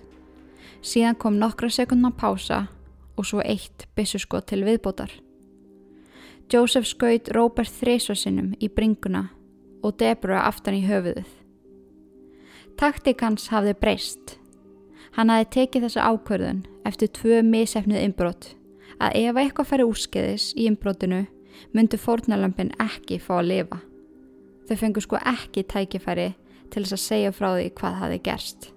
Síðan 0.86 1.18
kom 1.18 1.40
nokkra 1.42 1.72
sekundna 1.74 2.12
pása 2.14 2.68
og 3.18 3.26
svo 3.26 3.42
eitt 3.42 3.88
byssuskot 3.98 4.46
til 4.52 4.62
viðbótar. 4.68 5.10
Joseph 6.52 6.86
skaut 6.86 7.32
Robert 7.34 7.72
þreysvarsinnum 7.74 8.54
í 8.62 8.70
bringuna 8.70 9.32
og 9.82 9.98
Deborah 9.98 10.46
aftan 10.46 10.78
í 10.78 10.86
höfuðuð. 10.86 11.32
Taktik 12.78 13.24
hans 13.26 13.48
hafði 13.50 13.74
breyst. 13.80 14.36
Hann 15.16 15.32
hafði 15.34 15.50
tekið 15.56 15.88
þessa 15.88 16.10
ákvörðun 16.12 16.62
eftir 16.86 17.10
tvö 17.16 17.42
misefnið 17.48 18.04
inbrott 18.04 18.52
að 19.00 19.18
ef 19.24 19.40
eitthvað 19.40 19.70
færi 19.72 19.88
úrskeiðis 19.90 20.52
í 20.54 20.68
inbrottinu 20.70 21.26
myndu 21.74 22.00
fórnalömpin 22.02 22.72
ekki 22.82 23.20
fá 23.22 23.40
að 23.40 23.50
lifa. 23.52 23.82
Þau 24.66 24.78
fengu 24.82 25.04
sko 25.04 25.20
ekki 25.22 25.66
tækifæri 25.70 26.32
til 26.74 26.84
þess 26.84 26.96
að 26.98 27.04
segja 27.04 27.34
frá 27.36 27.52
því 27.56 27.68
hvað 27.80 28.00
hafi 28.02 28.22
gerst. 28.26 28.72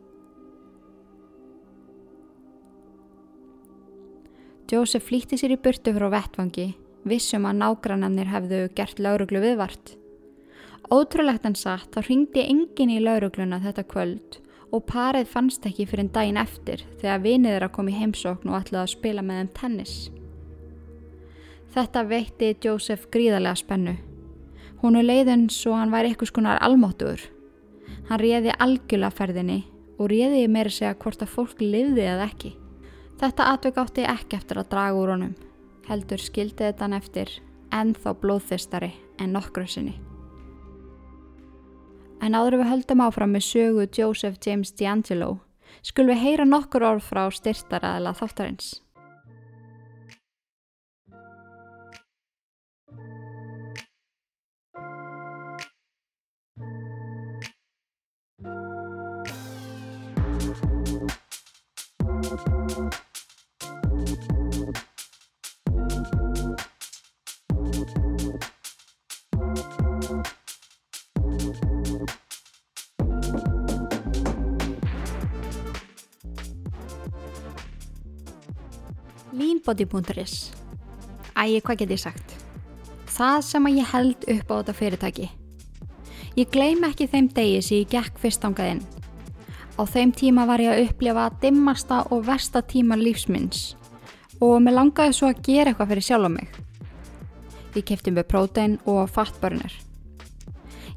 Jósef 4.69 5.07
flýtti 5.09 5.39
sér 5.41 5.55
í 5.55 5.61
burtu 5.65 5.95
frá 5.97 6.11
vettvangi, 6.13 6.75
vissum 7.09 7.47
að 7.49 7.63
nágrannarnir 7.63 8.29
hefðu 8.29 8.59
gert 8.77 8.99
lauruglu 9.01 9.41
viðvart. 9.41 9.95
Ótrúlegt 10.93 11.47
en 11.49 11.57
satt 11.57 11.89
þá 11.95 12.05
ringdi 12.05 12.45
engin 12.45 12.93
í 12.93 13.01
laurugluna 13.01 13.63
þetta 13.65 13.87
kvöld 13.89 14.39
og 14.73 14.85
parið 14.89 15.29
fannst 15.33 15.65
ekki 15.69 15.87
fyrir 15.89 16.05
en 16.05 16.13
daginn 16.13 16.41
eftir 16.41 16.85
þegar 17.01 17.25
vinið 17.25 17.59
að 17.63 17.75
koma 17.79 17.93
í 17.93 17.97
heimsókn 17.97 18.53
og 18.53 18.61
ætlaði 18.61 18.85
að 18.85 18.95
spila 18.95 19.25
með 19.25 19.41
þeim 19.41 19.53
tennis. 19.57 19.95
Þetta 21.79 22.01
veitti 22.11 22.47
Jósef 22.59 23.05
gríðarlega 23.15 23.55
spennu. 23.61 23.93
Hún 24.81 24.97
er 24.99 25.05
leiðin 25.05 25.45
svo 25.47 25.77
hann 25.79 25.93
væri 25.93 26.09
eitthvað 26.11 26.33
skonar 26.33 26.59
almáttur. 26.67 27.21
Hann 28.09 28.19
réði 28.19 28.51
algjörlega 28.59 29.15
ferðinni 29.15 29.59
og 29.95 30.09
réði 30.11 30.41
meira 30.51 30.73
segja 30.75 30.97
hvort 30.99 31.23
að 31.23 31.31
fólk 31.37 31.63
livði 31.63 32.03
eða 32.03 32.25
ekki. 32.33 32.51
Þetta 33.21 33.47
atvögg 33.53 33.79
átti 33.85 34.09
ekki 34.11 34.39
eftir 34.41 34.59
að 34.59 34.73
draga 34.73 34.99
úr 34.99 35.13
honum, 35.15 35.37
heldur 35.87 36.25
skildi 36.25 36.65
þetta 36.65 36.89
hann 36.89 36.99
eftir 36.99 37.31
en 37.71 37.95
þá 37.95 38.11
blóðþistari 38.25 38.91
en 39.23 39.39
nokkru 39.39 39.69
sinni. 39.71 39.95
En 42.19 42.35
áður 42.35 42.59
við 42.65 42.73
höldum 42.73 43.07
áfram 43.07 43.39
með 43.39 43.47
sögu 43.53 43.87
Joseph 43.87 44.43
James 44.43 44.75
D'Angelo, 44.75 45.37
skulum 45.87 46.11
við 46.17 46.25
heyra 46.27 46.51
nokkur 46.51 46.91
orð 46.91 47.07
frá 47.07 47.29
styrtaraðila 47.31 48.19
þáttarins. 48.19 48.81
Leanbody.is 79.59 80.53
Ægi, 81.35 81.61
hvað 81.63 81.79
get 81.79 81.91
ég 81.91 82.01
sagt? 82.01 82.35
Það 83.11 83.39
sem 83.43 83.67
að 83.67 83.79
ég 83.79 83.89
held 83.93 84.27
upp 84.35 84.51
á 84.51 84.55
þetta 84.59 84.75
fyrirtæki. 84.79 85.27
Ég 86.39 86.51
gleym 86.53 86.85
ekki 86.87 87.09
þeim 87.11 87.29
degi 87.35 87.63
sem 87.63 87.81
ég 87.81 87.91
gekk 87.91 88.21
fyrst 88.23 88.45
ángað 88.47 88.71
inn. 88.75 88.83
Á 89.79 89.83
þeim 89.83 90.13
tíma 90.15 90.47
var 90.47 90.63
ég 90.63 90.71
að 90.75 90.85
upplifa 90.85 91.27
dimmasta 91.43 92.05
og 92.15 92.27
versta 92.29 92.63
tíma 92.63 92.99
lífsminns 92.99 93.75
og 94.39 94.61
mér 94.63 94.77
langaði 94.79 95.17
svo 95.19 95.33
að 95.33 95.43
gera 95.49 95.73
eitthvað 95.73 95.91
fyrir 95.95 96.07
sjálf 96.07 96.31
á 96.31 96.31
mig. 96.37 96.49
Ég 97.75 97.87
kefti 97.91 98.15
með 98.15 98.29
prótein 98.31 98.79
og 98.87 99.11
fattbörnir. 99.11 99.75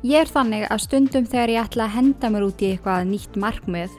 Ég 0.05 0.21
er 0.21 0.29
þannig 0.29 0.67
að 0.69 0.85
stundum 0.85 1.25
þegar 1.25 1.55
ég 1.55 1.65
ætla 1.65 1.89
að 1.89 1.97
henda 1.97 2.29
mér 2.29 2.45
út 2.49 2.61
í 2.61 2.75
eitthvað 2.75 3.09
nýtt 3.09 3.41
markmið 3.41 3.97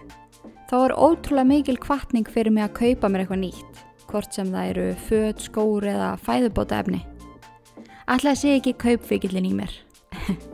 þá 0.71 0.77
er 0.87 0.97
ótrúlega 0.97 1.51
mikil 1.51 1.79
kvartning 1.83 2.31
fyrir 2.31 2.55
mig 2.55 2.69
að 2.69 2.77
kaupa 2.79 3.11
mér 3.11 3.27
eitthvað 3.27 3.43
nýtt 3.49 3.72
hvort 4.13 4.37
sem 4.37 4.51
það 4.53 4.71
eru 4.73 4.87
född, 5.07 5.41
skór 5.41 5.89
eða 5.89 6.13
fæðubóta 6.21 6.83
efni. 6.83 7.01
Alltaf 8.11 8.39
sé 8.39 8.57
ekki 8.59 8.75
kaupvikillin 8.77 9.49
í 9.49 9.53
mér. 9.57 9.73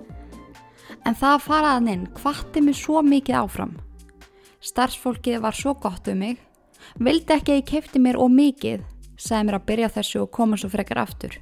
en 1.07 1.17
það 1.19 1.45
faraðan 1.45 1.91
inn 1.93 2.05
hvatti 2.21 2.63
mig 2.63 2.79
svo 2.79 3.03
mikið 3.03 3.41
áfram. 3.41 3.75
Starfsfólkið 4.63 5.43
var 5.43 5.57
svo 5.57 5.75
gott 5.81 6.09
um 6.11 6.23
mig, 6.23 6.39
vildi 6.99 7.35
ekki 7.35 7.55
að 7.55 7.61
ég 7.61 7.69
kefti 7.73 8.03
mér 8.03 8.19
og 8.21 8.31
mikið, 8.35 8.85
sagði 9.19 9.49
mér 9.49 9.59
að 9.59 9.69
byrja 9.73 9.93
þessu 9.99 10.23
og 10.23 10.33
koma 10.35 10.59
svo 10.61 10.71
frekar 10.73 11.03
aftur. 11.03 11.39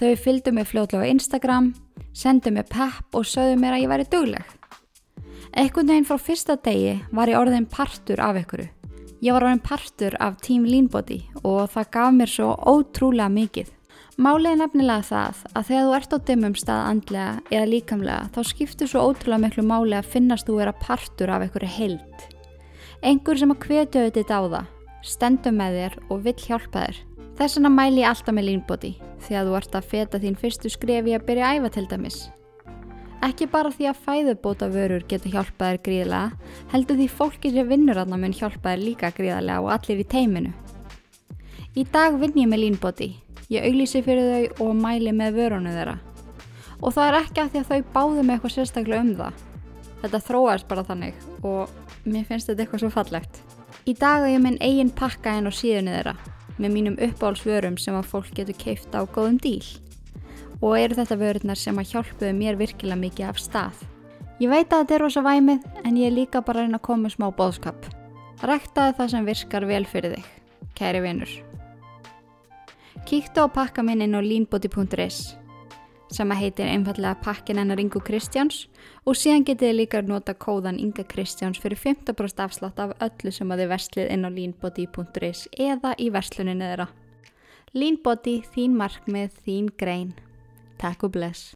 Þau 0.00 0.16
fylgdu 0.16 0.54
mig 0.56 0.68
fljóðlega 0.70 1.04
á 1.04 1.12
Instagram, 1.12 1.74
sendu 2.16 2.52
mig 2.54 2.68
pepp 2.72 3.16
og 3.16 3.28
sögðu 3.28 3.60
mér 3.60 3.76
að 3.76 3.84
ég 3.84 3.92
væri 3.92 4.10
dugleg. 4.12 4.56
Ekkun 5.60 5.90
veginn 5.90 6.06
frá 6.08 6.16
fyrsta 6.16 6.56
degi 6.62 7.00
var 7.12 7.28
ég 7.28 7.40
orðin 7.40 7.68
partur 7.68 8.22
af 8.22 8.38
ykkuru. 8.40 8.70
Ég 9.20 9.34
var 9.36 9.44
orðin 9.44 9.60
partur 9.60 10.14
af 10.16 10.38
Team 10.40 10.64
Leanbody 10.64 11.18
og 11.42 11.66
það 11.74 11.90
gaf 11.92 12.14
mér 12.16 12.30
svo 12.32 12.54
ótrúlega 12.56 13.28
mikið. 13.34 13.68
Málið 14.20 14.50
er 14.50 14.58
nefnilega 14.62 15.04
það 15.10 15.42
að 15.52 15.66
þegar 15.68 15.84
þú 15.84 15.92
ert 15.98 16.14
á 16.16 16.18
dimmum 16.30 16.56
stað 16.56 16.80
andlega 16.86 17.34
eða 17.52 17.68
líkamlega 17.68 18.30
þá 18.32 18.40
skiptur 18.48 18.90
svo 18.90 19.04
ótrúlega 19.10 19.44
miklu 19.44 19.66
máli 19.68 19.98
að 19.98 20.10
finnast 20.16 20.48
þú 20.48 20.56
vera 20.62 20.74
partur 20.80 21.34
af 21.34 21.44
einhverju 21.44 21.70
heilt. 21.76 22.26
Einhver 23.04 23.40
sem 23.40 23.52
að 23.52 23.68
hvetja 23.68 24.06
auðvitað 24.06 24.34
á 24.40 24.48
það, 24.56 24.74
stendur 25.12 25.56
með 25.60 25.80
þér 25.82 26.00
og 26.08 26.26
vill 26.26 26.38
hjálpa 26.46 26.88
þér. 26.88 27.04
Þess 27.36 27.60
vegna 27.60 27.76
mæli 27.76 28.04
ég 28.04 28.12
alltaf 28.14 28.36
með 28.36 28.48
Leanbody 28.48 28.96
að 29.30 29.48
þú 29.52 29.56
ert 29.60 29.76
að 29.76 29.88
feta 29.92 30.20
þín 30.20 30.40
fyrstu 30.40 30.72
skrefi 30.72 31.12
að 31.16 31.26
byrja 31.28 31.48
að 31.50 31.60
æfa 31.60 31.76
til 31.76 31.88
dæmis. 31.92 32.22
Ekki 33.20 33.50
bara 33.52 33.68
því 33.68 33.88
að 33.90 33.98
fæðubóta 34.06 34.66
vörur 34.72 35.02
getur 35.08 35.34
hjálpað 35.34 35.74
þér 35.74 35.80
gríðlega, 35.84 36.52
heldur 36.72 36.96
því 36.96 37.08
fólki 37.12 37.50
sem 37.52 37.68
vinnur 37.68 37.98
aðna 38.00 38.16
mun 38.16 38.32
hjálpað 38.32 38.70
þér 38.70 38.84
líka 38.84 39.10
gríðlega 39.12 39.60
og 39.60 39.72
allir 39.74 40.00
í 40.00 40.06
teiminu. 40.08 40.52
Í 41.76 41.84
dag 41.92 42.16
vinn 42.22 42.38
ég 42.40 42.48
með 42.48 42.62
línbóti, 42.64 43.10
ég 43.52 43.66
auglísi 43.68 44.00
fyrir 44.06 44.30
þau 44.30 44.64
og 44.64 44.80
mæli 44.80 45.12
með 45.12 45.36
vörunu 45.36 45.74
þeirra. 45.74 45.98
Og 46.80 46.96
það 46.96 47.10
er 47.10 47.18
ekki 47.20 47.42
að 47.42 47.52
því 47.52 47.60
að 47.60 47.68
þau 47.68 47.92
báðu 47.98 48.24
með 48.24 48.34
eitthvað 48.34 48.56
sérstaklega 48.56 49.04
um 49.04 49.12
það. 49.20 49.44
Þetta 50.00 50.22
þróast 50.30 50.68
bara 50.72 50.86
þannig 50.88 51.28
og 51.44 51.76
mér 52.08 52.24
finnst 52.24 52.48
þetta 52.48 52.64
eitthvað 52.64 52.84
svo 52.86 52.92
fallegt. 52.96 53.42
Í 53.84 53.96
dag 54.00 54.24
er 54.24 54.32
ég 54.32 54.44
minn 54.46 54.58
eigin 54.64 54.96
pakka 54.96 55.36
inn 55.36 55.48
á 55.48 55.52
síðunni 55.52 55.92
þeirra 55.98 56.16
með 56.56 56.72
mínum 56.72 56.98
uppáhalsvörum 57.04 57.76
sem 57.80 57.96
að 57.96 58.08
fólk 58.14 58.32
getur 58.36 58.56
keifta 58.60 59.00
á 59.00 59.04
góðum 59.04 59.36
díl 59.44 59.64
og 60.60 60.76
eru 60.78 60.98
þetta 60.98 61.18
vörurnar 61.20 61.58
sem 61.58 61.78
að 61.80 61.94
hjálpuðu 61.94 62.32
mér 62.36 62.58
virkilega 62.60 63.00
mikið 63.00 63.28
af 63.30 63.40
stað. 63.40 63.82
Ég 64.40 64.48
veit 64.52 64.70
að 64.72 64.84
þetta 64.84 64.96
er 64.96 65.04
rosa 65.04 65.24
væmið 65.24 65.66
en 65.84 65.98
ég 66.00 66.08
er 66.08 66.16
líka 66.16 66.44
bara 66.44 66.62
að 66.62 66.68
reyna 66.68 66.80
að 66.80 66.86
koma 66.88 67.10
smá 67.12 67.28
bóðskap. 67.36 67.88
Ræktaði 68.40 68.96
það 68.96 69.10
sem 69.12 69.26
virkar 69.28 69.66
vel 69.68 69.84
fyrir 69.88 70.16
þig, 70.16 70.30
kæri 70.78 71.02
vinnur. 71.04 71.34
Kíktu 73.08 73.44
á 73.44 73.48
pakka 73.52 73.84
minn 73.84 74.00
inn 74.04 74.16
á 74.16 74.20
leanbody.is 74.20 75.20
sem 76.10 76.32
að 76.34 76.40
heitir 76.42 76.66
einfallega 76.66 77.20
pakkin 77.22 77.60
ennar 77.62 77.78
Ingu 77.78 78.00
Kristjáns 78.02 78.64
og 79.06 79.18
síðan 79.18 79.44
getið 79.46 79.68
þið 79.68 79.76
líka 79.78 80.00
nota 80.02 80.34
kóðan 80.34 80.80
Inga 80.82 81.04
Kristjáns 81.06 81.60
fyrir 81.62 81.78
15% 81.78 82.42
afslátt 82.44 82.80
af 82.82 82.96
öllu 82.98 83.32
sem 83.34 83.50
að 83.50 83.62
þið 83.62 83.70
verslið 83.74 84.10
inn 84.16 84.26
á 84.26 84.30
leanbody.is 84.34 85.44
eða 85.54 85.94
í 85.98 86.10
versluninu 86.10 86.66
þeirra. 86.66 86.88
Leanbody, 87.70 88.40
þín 88.50 88.74
markmið, 88.80 89.38
þín 89.46 89.70
grein. 89.78 90.10
Takk 90.80 91.02
og 91.02 91.12
bless. 91.12 91.54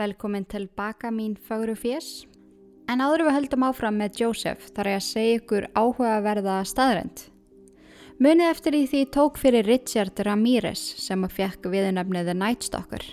Velkomin 0.00 0.46
tilbaka 0.48 1.10
mín 1.12 1.34
fagru 1.36 1.74
fjess. 1.76 2.22
En 2.88 3.02
áður 3.04 3.26
við 3.26 3.34
höldum 3.36 3.64
áfram 3.66 3.98
með 4.00 4.22
Joseph 4.22 4.70
þar 4.72 4.88
ég 4.88 4.96
að 4.96 5.04
segja 5.04 5.40
ykkur 5.40 5.66
áhugaverða 5.76 6.54
staðrend. 6.64 7.26
Munið 8.16 8.48
eftir 8.48 8.78
í 8.78 8.80
því 8.88 9.02
tók 9.12 9.36
fyrir 9.42 9.68
Richard 9.68 10.22
Ramirez 10.24 10.80
sem 11.02 11.20
að 11.26 11.34
fekk 11.36 11.68
viðnöfniði 11.74 12.36
Night 12.38 12.64
Stalker. 12.64 13.04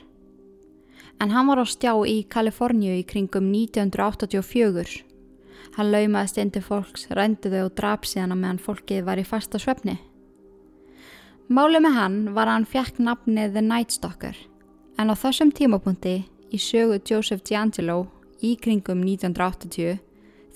En 1.20 1.34
hann 1.36 1.50
var 1.52 1.60
á 1.60 1.66
stjá 1.68 1.92
í 2.08 2.22
Kaliforníu 2.24 2.96
í 3.02 3.04
kringum 3.10 3.52
1984. 3.52 5.04
Hann 5.76 5.92
laumaðist 5.92 6.40
inn 6.40 6.56
til 6.56 6.64
fólks, 6.64 7.10
rændi 7.12 7.52
þau 7.52 7.66
og 7.66 7.76
drap 7.76 8.08
síðan 8.08 8.38
að 8.38 8.42
meðan 8.46 8.64
fólkið 8.64 9.04
var 9.12 9.20
í 9.20 9.28
fasta 9.28 9.60
svefni. 9.60 9.98
Málið 11.52 11.84
með 11.84 12.00
hann 12.00 12.18
var 12.32 12.48
að 12.48 12.62
hann 12.62 12.72
fekk 12.78 13.04
nafnið 13.04 13.60
The 13.60 13.68
Night 13.74 14.00
Stalker 14.00 14.40
en 14.98 15.12
á 15.12 15.16
þessum 15.20 15.52
tímapunkti 15.52 16.18
í 16.52 16.60
sögu 16.62 17.00
Joseph 17.04 17.44
D'Angelo 17.48 18.06
í 18.42 18.56
kringum 18.62 19.04
1980 19.04 20.00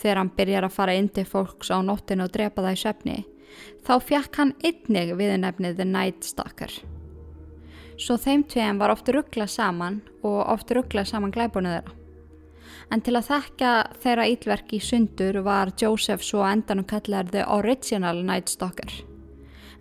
þegar 0.02 0.22
hann 0.22 0.34
byrjar 0.38 0.68
að 0.68 0.76
fara 0.78 0.96
inn 0.98 1.10
til 1.14 1.26
fólks 1.28 1.72
á 1.74 1.78
nóttinu 1.84 2.26
og 2.26 2.34
drepa 2.34 2.64
það 2.66 2.78
í 2.78 2.82
söfni 2.86 3.20
þá 3.86 3.94
fjekk 4.08 4.40
hann 4.40 4.54
einnig 4.64 5.14
við 5.20 5.38
nefnið 5.42 5.80
The 5.80 5.88
Night 5.88 6.28
Stalker. 6.28 6.74
Svo 8.02 8.18
þeim 8.18 8.46
tveim 8.50 8.80
var 8.82 8.94
oft 8.94 9.10
rugglað 9.14 9.52
saman 9.54 10.02
og 10.26 10.40
oft 10.54 10.72
rugglað 10.74 11.12
saman 11.12 11.34
glæbunu 11.34 11.74
þeirra. 11.76 11.98
En 12.92 13.04
til 13.04 13.16
að 13.16 13.30
þekka 13.30 13.72
þeirra 14.04 14.28
ílverk 14.32 14.74
í 14.76 14.82
sundur 14.84 15.40
var 15.46 15.72
Joseph 15.80 16.24
svo 16.26 16.42
endanum 16.48 16.88
kallar 16.88 17.30
The 17.32 17.46
Original 17.48 18.20
Night 18.26 18.52
Stalker. 18.52 18.92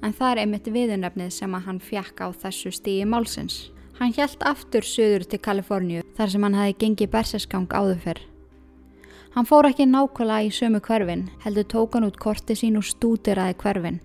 En 0.01 0.15
það 0.17 0.31
er 0.31 0.43
einmitt 0.45 0.71
viðunöfnið 0.71 1.33
sem 1.35 1.55
að 1.57 1.67
hann 1.67 1.81
fjekk 1.83 2.23
á 2.23 2.29
þessu 2.45 2.73
stíi 2.73 3.09
málsins. 3.09 3.71
Hann 4.01 4.15
hjælt 4.17 4.41
aftur 4.49 4.81
söður 4.81 5.27
til 5.29 5.39
Kaliforníu 5.45 6.01
þar 6.17 6.31
sem 6.33 6.45
hann 6.47 6.55
hafi 6.57 6.73
gengið 6.81 7.11
bersesgang 7.13 7.67
áður 7.69 7.99
fyrr. 8.01 8.23
Hann 9.35 9.49
fór 9.51 9.69
ekki 9.69 9.85
nákvæmlega 9.85 10.47
í 10.47 10.55
sömu 10.57 10.81
hverfin, 10.87 11.27
heldur 11.45 11.67
tók 11.69 11.99
hann 11.99 12.07
út 12.09 12.17
korti 12.17 12.57
sín 12.57 12.81
og 12.81 12.89
stúdiraði 12.89 13.59
hverfin. 13.61 14.01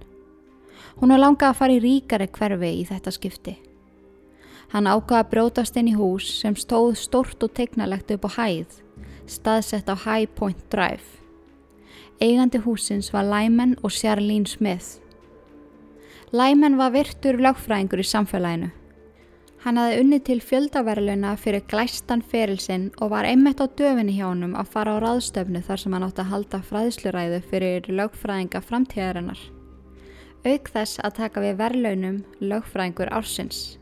Hún 1.00 1.16
var 1.16 1.24
langað 1.24 1.54
að 1.54 1.58
fara 1.62 1.78
í 1.78 1.80
ríkari 1.80 2.28
hverfi 2.28 2.74
í 2.82 2.84
þetta 2.92 3.16
skipti. 3.16 3.56
Hann 4.76 4.92
ákvaði 4.92 5.22
að 5.22 5.32
brótast 5.32 5.80
inn 5.80 5.94
í 5.94 5.96
hús 5.96 6.28
sem 6.42 6.60
stóð 6.60 7.00
stort 7.00 7.48
og 7.48 7.56
tegnalegt 7.56 8.12
upp 8.12 8.28
á 8.28 8.32
hæð, 8.36 8.82
staðsett 9.32 9.88
á 9.88 9.96
High 9.96 10.28
Point 10.36 10.68
Drive. 10.68 11.24
Eigandi 12.20 12.60
húsins 12.68 13.14
var 13.16 13.32
Lyman 13.32 13.80
og 13.80 13.96
Charlene 13.96 14.44
Smith. 14.44 15.00
Lyman 16.36 16.76
var 16.76 16.92
virtur 16.92 17.40
lagfræðingur 17.40 18.04
í 18.04 18.12
samfélaginu 18.12 18.76
Hann 19.66 19.80
hafði 19.82 20.02
unni 20.04 20.18
til 20.22 20.44
fjöldaverluna 20.46 21.32
fyrir 21.42 21.64
glæstan 21.66 22.22
ferilsinn 22.22 22.92
og 23.02 23.10
var 23.16 23.26
einmitt 23.26 23.58
á 23.58 23.66
döfinni 23.66 24.14
hjá 24.14 24.28
honum 24.28 24.52
að 24.54 24.68
fara 24.76 24.92
á 24.94 25.02
ráðstöfnu 25.02 25.64
þar 25.66 25.82
sem 25.82 25.96
hann 25.96 26.04
átti 26.06 26.22
að 26.22 26.30
halda 26.34 26.60
fræðsluræðu 26.68 27.40
fyrir 27.50 27.88
lögfræðinga 27.90 28.62
framtíðarinnar. 28.62 29.40
Auk 30.46 30.70
þess 30.70 31.00
að 31.02 31.16
taka 31.18 31.42
við 31.42 31.58
verlaunum 31.64 32.20
lögfræðingur 32.46 33.10
ársins. 33.10 33.80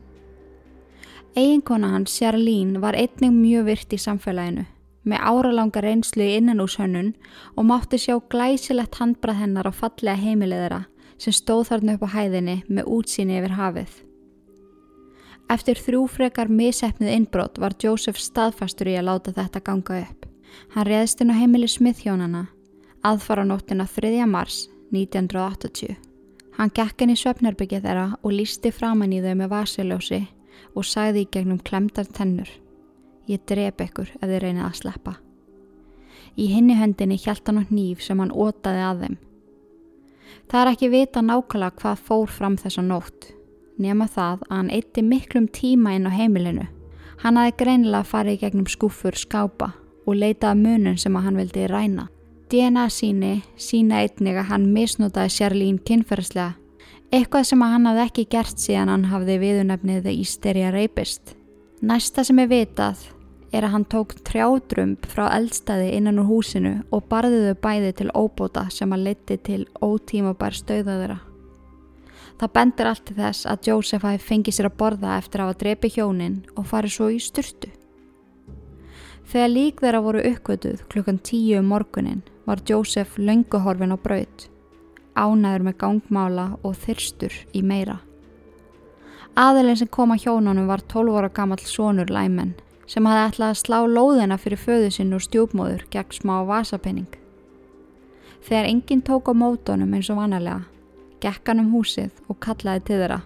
Eiginkona 1.36 1.92
hans, 1.92 2.16
Sjarlín, 2.16 2.78
var 2.80 2.96
einnig 2.96 3.36
mjög 3.36 3.68
virt 3.68 3.92
í 3.92 4.00
samfélaginu 4.00 4.64
með 5.04 5.20
áralanga 5.20 5.84
reynslu 5.84 6.24
í 6.24 6.38
innanúshönnun 6.38 7.12
og 7.58 7.68
mátti 7.68 8.00
sjá 8.00 8.16
glæsilegt 8.32 8.96
handbrað 9.02 9.42
hennar 9.42 9.68
á 9.68 9.72
fallega 9.76 10.16
heimilegðara 10.16 10.86
sem 11.20 11.36
stóð 11.36 11.74
þarna 11.74 11.98
upp 11.98 12.08
á 12.08 12.14
hæðinni 12.16 12.58
með 12.72 12.88
útsýni 12.88 13.36
yfir 13.42 13.58
hafið. 13.60 13.92
Eftir 15.54 15.78
þrjú 15.78 16.06
frekar 16.10 16.50
misefnið 16.50 17.12
innbrott 17.14 17.60
var 17.62 17.76
Joseph 17.78 18.18
staðfastur 18.18 18.90
í 18.90 18.96
að 18.98 19.08
láta 19.10 19.34
þetta 19.36 19.62
ganga 19.62 20.00
upp. 20.02 20.26
Hann 20.74 20.88
reðst 20.88 21.22
inn 21.22 21.30
á 21.30 21.38
heimili 21.38 21.68
smiðhjónana 21.70 22.48
aðfara 23.04 23.44
nóttina 23.44 23.86
3. 23.86 24.24
mars 24.26 24.64
1980. 24.94 25.96
Hann 26.56 26.72
gekk 26.74 27.04
inn 27.04 27.12
í 27.12 27.18
svefnherbyggið 27.18 27.84
þeirra 27.84 28.06
og 28.22 28.32
lísti 28.32 28.72
framann 28.72 29.12
í 29.12 29.20
þau 29.20 29.34
með 29.40 29.52
vasiljósi 29.52 30.20
og 30.74 30.86
sagði 30.88 31.24
í 31.24 31.30
gegnum 31.36 31.60
klemdar 31.60 32.08
tennur. 32.16 32.48
Ég 33.28 33.44
drep 33.48 33.82
ykkur 33.84 34.10
ef 34.20 34.24
þið 34.24 34.40
reynið 34.40 34.66
að 34.68 34.78
sleppa. 34.80 35.14
Í 36.34 36.48
hinni 36.50 36.78
höndinni 36.78 37.18
hjælt 37.20 37.46
hann 37.46 37.62
á 37.62 37.64
nýf 37.68 38.02
sem 38.02 38.20
hann 38.22 38.32
ótaði 38.32 38.82
að 38.88 39.04
þeim. 39.04 39.16
Það 40.50 40.60
er 40.60 40.72
ekki 40.72 40.92
vita 40.92 41.22
nákvæmlega 41.22 41.80
hvað 41.82 42.04
fór 42.08 42.32
fram 42.32 42.56
þessa 42.60 42.82
nótt, 42.84 43.28
nema 43.78 44.06
það 44.06 44.44
að 44.48 44.56
hann 44.56 44.70
eitti 44.70 45.02
miklum 45.02 45.46
tíma 45.48 45.94
inn 45.96 46.08
á 46.08 46.12
heimilinu. 46.14 46.66
Hann 47.22 47.38
aði 47.40 47.54
greinilega 47.58 48.04
farið 48.04 48.40
gegnum 48.42 48.66
skúfur 48.68 49.16
skápa 49.18 49.72
og 50.04 50.18
leitaði 50.18 50.60
munun 50.60 50.98
sem 51.00 51.14
hann 51.16 51.38
vildi 51.38 51.66
ræna. 51.70 52.08
DNA 52.50 52.88
síni 52.92 53.32
sína 53.56 54.02
einnig 54.04 54.36
að 54.36 54.50
hann 54.50 54.66
misnótaði 54.74 55.32
sérlín 55.32 55.80
kynferðslega, 55.80 56.54
eitthvað 57.10 57.48
sem 57.48 57.64
hann 57.64 57.88
hafði 57.88 58.04
ekki 58.04 58.26
gert 58.30 58.60
síðan 58.60 58.92
hann 58.92 59.08
hafði 59.10 59.38
viðunöfnið 59.42 60.10
í 60.12 60.24
styrja 60.28 60.70
reypist. 60.74 61.34
Næsta 61.80 62.24
sem 62.24 62.38
er 62.38 62.50
vitað 62.52 63.00
er 63.54 63.64
að 63.66 63.74
hann 63.74 63.86
tók 63.90 64.14
trjádrömb 64.26 65.06
frá 65.08 65.28
eldstæði 65.36 65.92
innan 65.96 66.20
úr 66.22 66.30
húsinu 66.30 66.74
og 66.94 67.06
barðiðu 67.10 67.54
bæði 67.62 67.92
til 68.00 68.10
óbóta 68.14 68.66
sem 68.70 68.92
að 68.92 69.06
leti 69.08 69.38
til 69.38 69.62
ótímabær 69.80 70.58
stöðaðura. 70.58 71.20
Það 72.40 72.52
bendur 72.56 72.90
allt 72.90 73.04
til 73.06 73.16
þess 73.16 73.46
að 73.46 73.68
Jósef 73.68 74.04
hafi 74.04 74.20
fengið 74.20 74.56
sér 74.56 74.68
að 74.68 74.78
borða 74.80 75.18
eftir 75.20 75.40
að 75.40 75.50
hafa 75.50 75.58
drepi 75.60 75.90
hjónin 75.94 76.40
og 76.56 76.66
farið 76.66 76.94
svo 76.96 77.10
í 77.14 77.20
styrtu. 77.22 77.70
Þegar 79.30 79.52
lík 79.52 79.80
þeirra 79.80 80.00
voru 80.04 80.24
uppgötuð 80.32 80.82
klukkan 80.90 81.20
tíu 81.22 81.60
um 81.60 81.70
morgunin 81.70 82.24
var 82.44 82.60
Jósef 82.68 83.14
lönguhorfin 83.16 83.94
á 83.94 83.98
braut, 83.98 84.48
ánæður 85.14 85.68
með 85.68 85.78
gangmála 85.80 86.48
og 86.62 86.76
þyrstur 86.82 87.38
í 87.54 87.62
meira. 87.62 88.00
Aðilinn 89.34 89.78
sem 89.78 89.90
kom 89.90 90.12
að 90.14 90.26
hjónunum 90.26 90.68
var 90.70 90.84
12 90.90 91.16
ára 91.18 91.30
gammal 91.32 91.62
sonur 91.62 92.10
Læmen 92.10 92.52
sem 92.86 93.06
hafði 93.08 93.24
ætlað 93.30 93.54
að 93.54 93.60
slá 93.62 93.78
lóðina 93.88 94.36
fyrir 94.38 94.60
föðu 94.60 94.90
sinn 94.92 95.14
og 95.16 95.22
stjúpmóður 95.24 95.86
gegn 95.90 96.12
smá 96.12 96.36
vasapenning. 96.46 97.08
Þegar 98.44 98.68
enginn 98.68 99.02
tók 99.02 99.30
á 99.30 99.34
mótonum 99.34 99.94
eins 99.96 100.10
og 100.12 100.20
vanalega, 100.20 100.66
gekk 101.24 101.48
hann 101.48 101.64
um 101.64 101.72
húsið 101.72 102.12
og 102.28 102.38
kallaði 102.44 102.84
til 102.84 103.00
þeirra. 103.00 103.22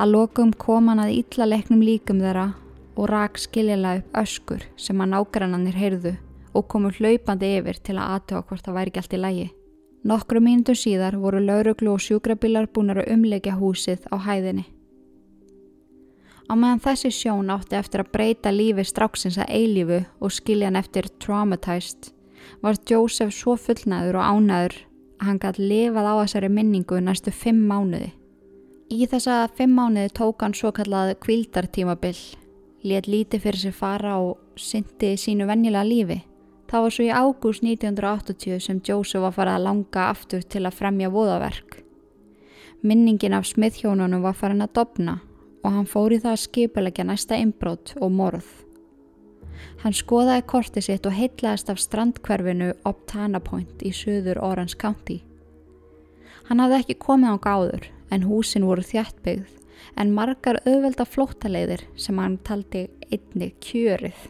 Að 0.00 0.12
lokum 0.16 0.52
kom 0.58 0.90
hann 0.90 1.02
að 1.02 1.14
ítla 1.20 1.46
leiknum 1.46 1.82
líkum 1.84 2.20
þeirra 2.22 2.50
og 2.96 3.08
rak 3.08 3.38
skiljilega 3.40 4.02
upp 4.02 4.20
öskur 4.24 4.68
sem 4.76 5.00
að 5.00 5.12
nágrannanir 5.14 5.78
heyrðu 5.78 6.14
og 6.52 6.68
komu 6.68 6.92
hlaupandi 6.92 7.56
yfir 7.58 7.80
til 7.80 7.96
að 7.96 8.14
aðtöa 8.16 8.44
hvort 8.48 8.66
það 8.66 8.78
væri 8.78 8.94
allt 9.00 9.16
í 9.16 9.20
lægi. 9.20 9.48
Nokkru 10.02 10.40
mínutur 10.42 10.76
síðar 10.76 11.16
voru 11.22 11.40
lauruglu 11.40 11.92
og 11.94 12.02
sjúkrabilar 12.02 12.66
búin 12.74 12.90
að 12.90 13.06
umleikja 13.14 13.54
húsið 13.54 14.02
á 14.10 14.18
hæðinni. 14.26 14.64
Á 16.50 16.52
meðan 16.58 16.82
þessi 16.82 17.12
sjón 17.14 17.52
átti 17.54 17.78
eftir 17.78 18.02
að 18.02 18.10
breyta 18.12 18.50
lífi 18.52 18.84
stráksins 18.84 19.38
að 19.38 19.52
eilífu 19.54 20.00
og 20.20 20.34
skilja 20.34 20.68
hann 20.68 20.80
eftir 20.80 21.06
traumatized 21.22 22.10
var 22.62 22.76
Joseph 22.90 23.32
svo 23.32 23.54
fullnæður 23.56 24.18
og 24.18 24.26
ánæður 24.26 24.74
hann 25.26 25.38
gæti 25.42 25.66
lifað 25.68 26.08
á 26.08 26.14
þessari 26.22 26.50
minningu 26.52 27.00
næstu 27.00 27.32
fimm 27.34 27.64
mánuði. 27.70 28.12
Í 28.92 29.06
þessa 29.08 29.46
fimm 29.56 29.76
mánuði 29.78 30.12
tók 30.16 30.42
hann 30.44 30.54
svo 30.56 30.72
kallað 30.76 31.14
kvildartímabill, 31.24 32.18
let 32.84 33.08
lítið 33.08 33.46
fyrir 33.46 33.60
sig 33.62 33.74
fara 33.74 34.18
og 34.20 34.58
syndi 34.58 35.14
sínu 35.16 35.46
vennilega 35.48 35.86
lífi. 35.86 36.18
Það 36.72 36.84
var 36.84 36.94
svo 36.96 37.04
í 37.04 37.12
ágúst 37.12 37.64
1980 37.66 38.60
sem 38.64 38.80
Joseph 38.80 39.22
var 39.26 39.34
farið 39.36 39.58
að 39.58 39.66
langa 39.66 40.08
aftur 40.08 40.42
til 40.42 40.64
að 40.64 40.78
fremja 40.78 41.10
voðaverk. 41.12 41.82
Minningin 42.82 43.36
af 43.36 43.46
smiðhjónunum 43.46 44.24
var 44.24 44.34
farin 44.34 44.64
að 44.64 44.72
dopna 44.78 45.20
og 45.62 45.70
hann 45.70 45.86
fór 45.86 46.16
í 46.16 46.20
það 46.22 46.32
að 46.32 46.44
skipilegja 46.46 47.06
næsta 47.06 47.38
inbrót 47.38 47.94
og 48.00 48.10
morð. 48.10 48.48
Hann 49.82 49.96
skoðaði 49.98 50.44
kortið 50.46 50.84
sitt 50.86 51.06
og 51.10 51.16
heitlaðist 51.16 51.70
af 51.72 51.80
strandkverfinu 51.82 52.68
Optana 52.86 53.40
Point 53.42 53.82
í 53.82 53.90
söður 53.90 54.38
Orange 54.46 54.78
County. 54.78 55.18
Hann 56.46 56.62
hafði 56.62 56.78
ekki 56.78 56.98
komið 57.02 57.34
á 57.34 57.36
gáður 57.42 57.88
en 58.14 58.28
húsin 58.28 58.66
voru 58.68 58.84
þjættbyggð 58.86 59.58
en 59.98 60.14
margar 60.14 60.60
auðvelda 60.62 61.06
flóttaleiðir 61.08 61.82
sem 61.98 62.22
hann 62.22 62.38
taldi 62.46 62.86
einni 63.10 63.50
kjörið. 63.64 64.28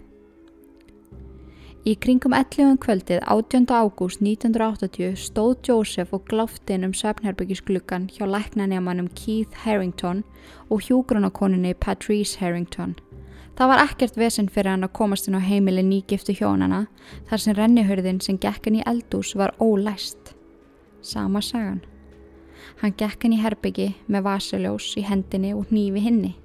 Í 1.83 1.97
kringum 1.99 2.33
11. 2.39 2.77
kvöldið 2.81 3.25
18. 3.27 3.67
ágúst 3.75 4.23
1980 4.23 5.17
stóð 5.19 5.57
Joseph 5.67 6.15
og 6.15 6.29
gláfti 6.31 6.79
inn 6.79 6.87
um 6.87 6.95
söfnherbyggisklukkan 6.95 8.07
hjá 8.15 8.23
læknanjamanum 8.25 9.11
Keith 9.19 9.67
Harrington 9.67 10.23
og 10.71 10.87
hjúgrunakoninni 10.87 11.75
Patrice 11.75 12.39
Harrington. 12.39 12.95
Það 13.57 13.69
var 13.69 13.83
ekkert 13.85 14.17
vesen 14.17 14.49
fyrir 14.49 14.73
hann 14.73 14.87
að 14.87 14.95
komast 14.97 15.29
inn 15.29 15.37
á 15.37 15.43
heimili 15.45 15.85
nýgiftu 15.85 16.35
hjónana 16.37 16.87
þar 17.31 17.45
sem 17.45 17.57
rennihörðin 17.57 18.21
sem 18.25 18.39
gekkan 18.41 18.79
í 18.81 18.85
eldús 18.89 19.35
var 19.37 19.55
ólæst. 19.61 20.35
Sama 21.03 21.43
sagan. 21.43 21.83
Hann 22.81 22.95
gekkan 22.97 23.35
í 23.37 23.41
herbyggi 23.43 23.93
með 24.07 24.29
vasaljós 24.29 24.93
í 24.97 25.05
hendinni 25.05 25.53
og 25.55 25.73
nýfi 25.75 26.05
hinni. 26.05 26.37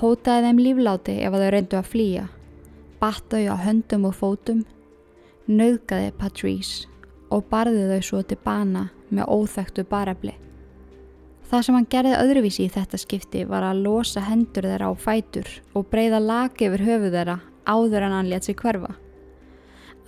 Hótaði 0.00 0.48
þeim 0.48 0.62
lífláti 0.62 1.18
ef 1.20 1.34
þau 1.36 1.50
reyndu 1.52 1.78
að 1.78 1.90
flýja 1.92 2.28
battaði 3.02 3.50
á 3.50 3.56
höndum 3.58 4.06
og 4.06 4.14
fótum, 4.14 4.62
nauðgaði 5.50 6.12
Patrice 6.18 6.86
og 7.34 7.48
barði 7.50 7.88
þau 7.90 8.06
svo 8.06 8.20
til 8.22 8.38
bana 8.44 8.84
með 9.10 9.32
óþægtu 9.34 9.84
barefli. 9.90 10.36
Það 11.52 11.64
sem 11.66 11.76
hann 11.76 11.86
gerði 11.92 12.12
öðruvísi 12.16 12.64
í 12.64 12.72
þetta 12.72 12.96
skipti 12.96 13.42
var 13.44 13.66
að 13.68 13.82
losa 13.84 14.22
hendur 14.24 14.64
þeirra 14.64 14.86
á 14.88 14.92
fætur 14.96 15.48
og 15.76 15.90
breyða 15.92 16.22
laki 16.24 16.70
yfir 16.70 16.84
höfu 16.86 17.10
þeirra 17.12 17.34
áður 17.68 18.06
en 18.06 18.14
hann 18.16 18.30
létt 18.30 18.48
sig 18.48 18.56
hverfa. 18.56 18.94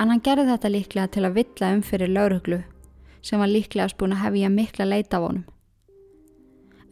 En 0.00 0.08
hann 0.08 0.22
gerði 0.24 0.46
þetta 0.54 0.70
líklega 0.72 1.12
til 1.12 1.26
að 1.28 1.36
villa 1.36 1.70
um 1.76 1.84
fyrir 1.84 2.14
lauruglu 2.16 2.62
sem 3.20 3.44
var 3.44 3.52
líklega 3.52 3.92
spúin 3.92 4.16
að 4.16 4.24
hefja 4.24 4.54
mikla 4.56 4.88
leita 4.88 5.20
á 5.20 5.24
honum. 5.26 5.44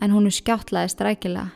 En 0.05 0.13
húnu 0.13 0.29
skjáttlaði 0.29 0.93
strækilega 0.93 1.49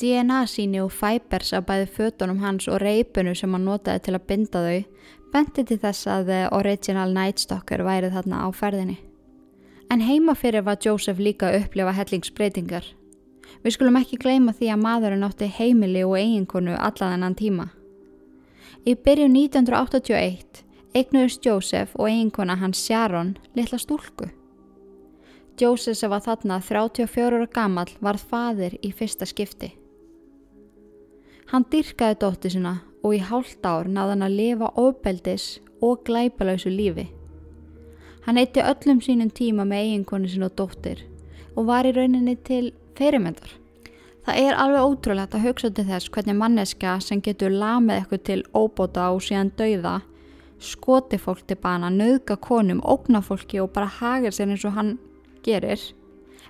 DNA 0.00 0.46
síni 0.48 0.80
og 0.80 0.92
fæbers 0.96 1.52
af 1.52 1.68
bæði 1.68 1.92
fötunum 1.92 2.40
hans 2.40 2.64
og 2.64 2.80
reipunu 2.80 3.36
sem 3.36 3.52
hann 3.52 3.68
notaði 3.68 4.06
til 4.06 4.16
að 4.16 4.26
binda 4.32 4.64
þau 4.64 5.08
benti 5.36 5.68
til 5.68 5.82
þess 5.84 6.08
að 6.08 6.28
The 6.32 6.42
Original 6.56 7.12
Night 7.12 7.44
Stalker 7.44 7.84
værið 7.84 8.16
þarna 8.16 8.40
á 8.40 8.48
ferðinni. 8.56 9.02
En 9.92 10.00
heima 10.00 10.32
fyrir 10.34 10.64
var 10.64 10.78
Joseph 10.80 11.20
líka 11.20 11.50
að 11.50 11.66
upplifa 11.66 11.92
hellingsbreytingar. 11.92 12.84
Við 13.60 13.74
skulum 13.74 13.98
ekki 14.00 14.16
gleyma 14.22 14.54
því 14.56 14.70
að 14.72 14.80
maðurinn 14.86 15.26
átti 15.26 15.48
heimili 15.52 16.04
og 16.06 16.16
eiginkonu 16.16 16.78
allaðennan 16.78 17.36
tíma. 17.36 17.66
Í 18.88 18.94
byrju 18.96 19.28
1981 19.28 20.62
eignuðist 20.96 21.44
Joseph 21.44 21.92
og 22.00 22.08
eiginkona 22.08 22.56
hans 22.62 22.80
Sharon 22.80 23.36
litla 23.52 23.76
stúlku. 23.76 24.30
Joseph 25.60 26.00
sem 26.00 26.10
var 26.10 26.24
þarna 26.24 26.62
34 26.64 27.28
ára 27.36 27.52
gammal 27.52 27.92
varð 28.00 28.24
fadir 28.32 28.80
í 28.80 28.94
fyrsta 28.96 29.28
skipti. 29.28 29.74
Hann 31.52 31.68
dyrkaði 31.68 32.22
dótti 32.24 32.56
sinna 32.56 32.78
og 33.04 33.18
í 33.18 33.20
hálft 33.20 33.60
ár 33.68 33.92
náði 33.92 34.16
hann 34.16 34.30
að 34.30 34.38
lifa 34.40 34.72
ofbeldis 34.80 35.58
og 35.84 36.06
glæpalausu 36.08 36.72
lífi. 36.72 37.10
Hann 38.26 38.38
eitti 38.38 38.62
öllum 38.62 39.00
sínum 39.02 39.32
tíma 39.34 39.64
með 39.66 39.86
eiginkonu 39.86 40.28
sin 40.30 40.46
og 40.46 40.54
dóttir 40.58 41.02
og 41.56 41.66
var 41.66 41.88
í 41.88 41.92
rauninni 41.96 42.36
til 42.46 42.70
fyrirmyndar. 42.98 43.56
Það 44.22 44.38
er 44.38 44.58
alveg 44.62 44.84
ótrúlegt 44.86 45.32
að 45.34 45.46
hugsa 45.48 45.70
til 45.74 45.84
þess 45.88 46.10
hvernig 46.14 46.36
manneska 46.38 46.92
sem 47.02 47.20
getur 47.24 47.50
lamið 47.50 47.96
eitthvað 47.96 48.22
til 48.28 48.44
óbóta 48.54 49.08
og 49.10 49.24
síðan 49.26 49.50
dauða, 49.58 49.96
skoti 50.62 51.18
fólk 51.18 51.42
til 51.48 51.58
bana, 51.58 51.90
nauðga 51.90 52.36
konum, 52.38 52.84
ógna 52.86 53.18
fólki 53.26 53.58
og 53.58 53.72
bara 53.74 53.90
hagir 53.90 54.36
sér 54.36 54.54
eins 54.54 54.66
og 54.68 54.76
hann 54.76 54.92
gerir, 55.42 55.82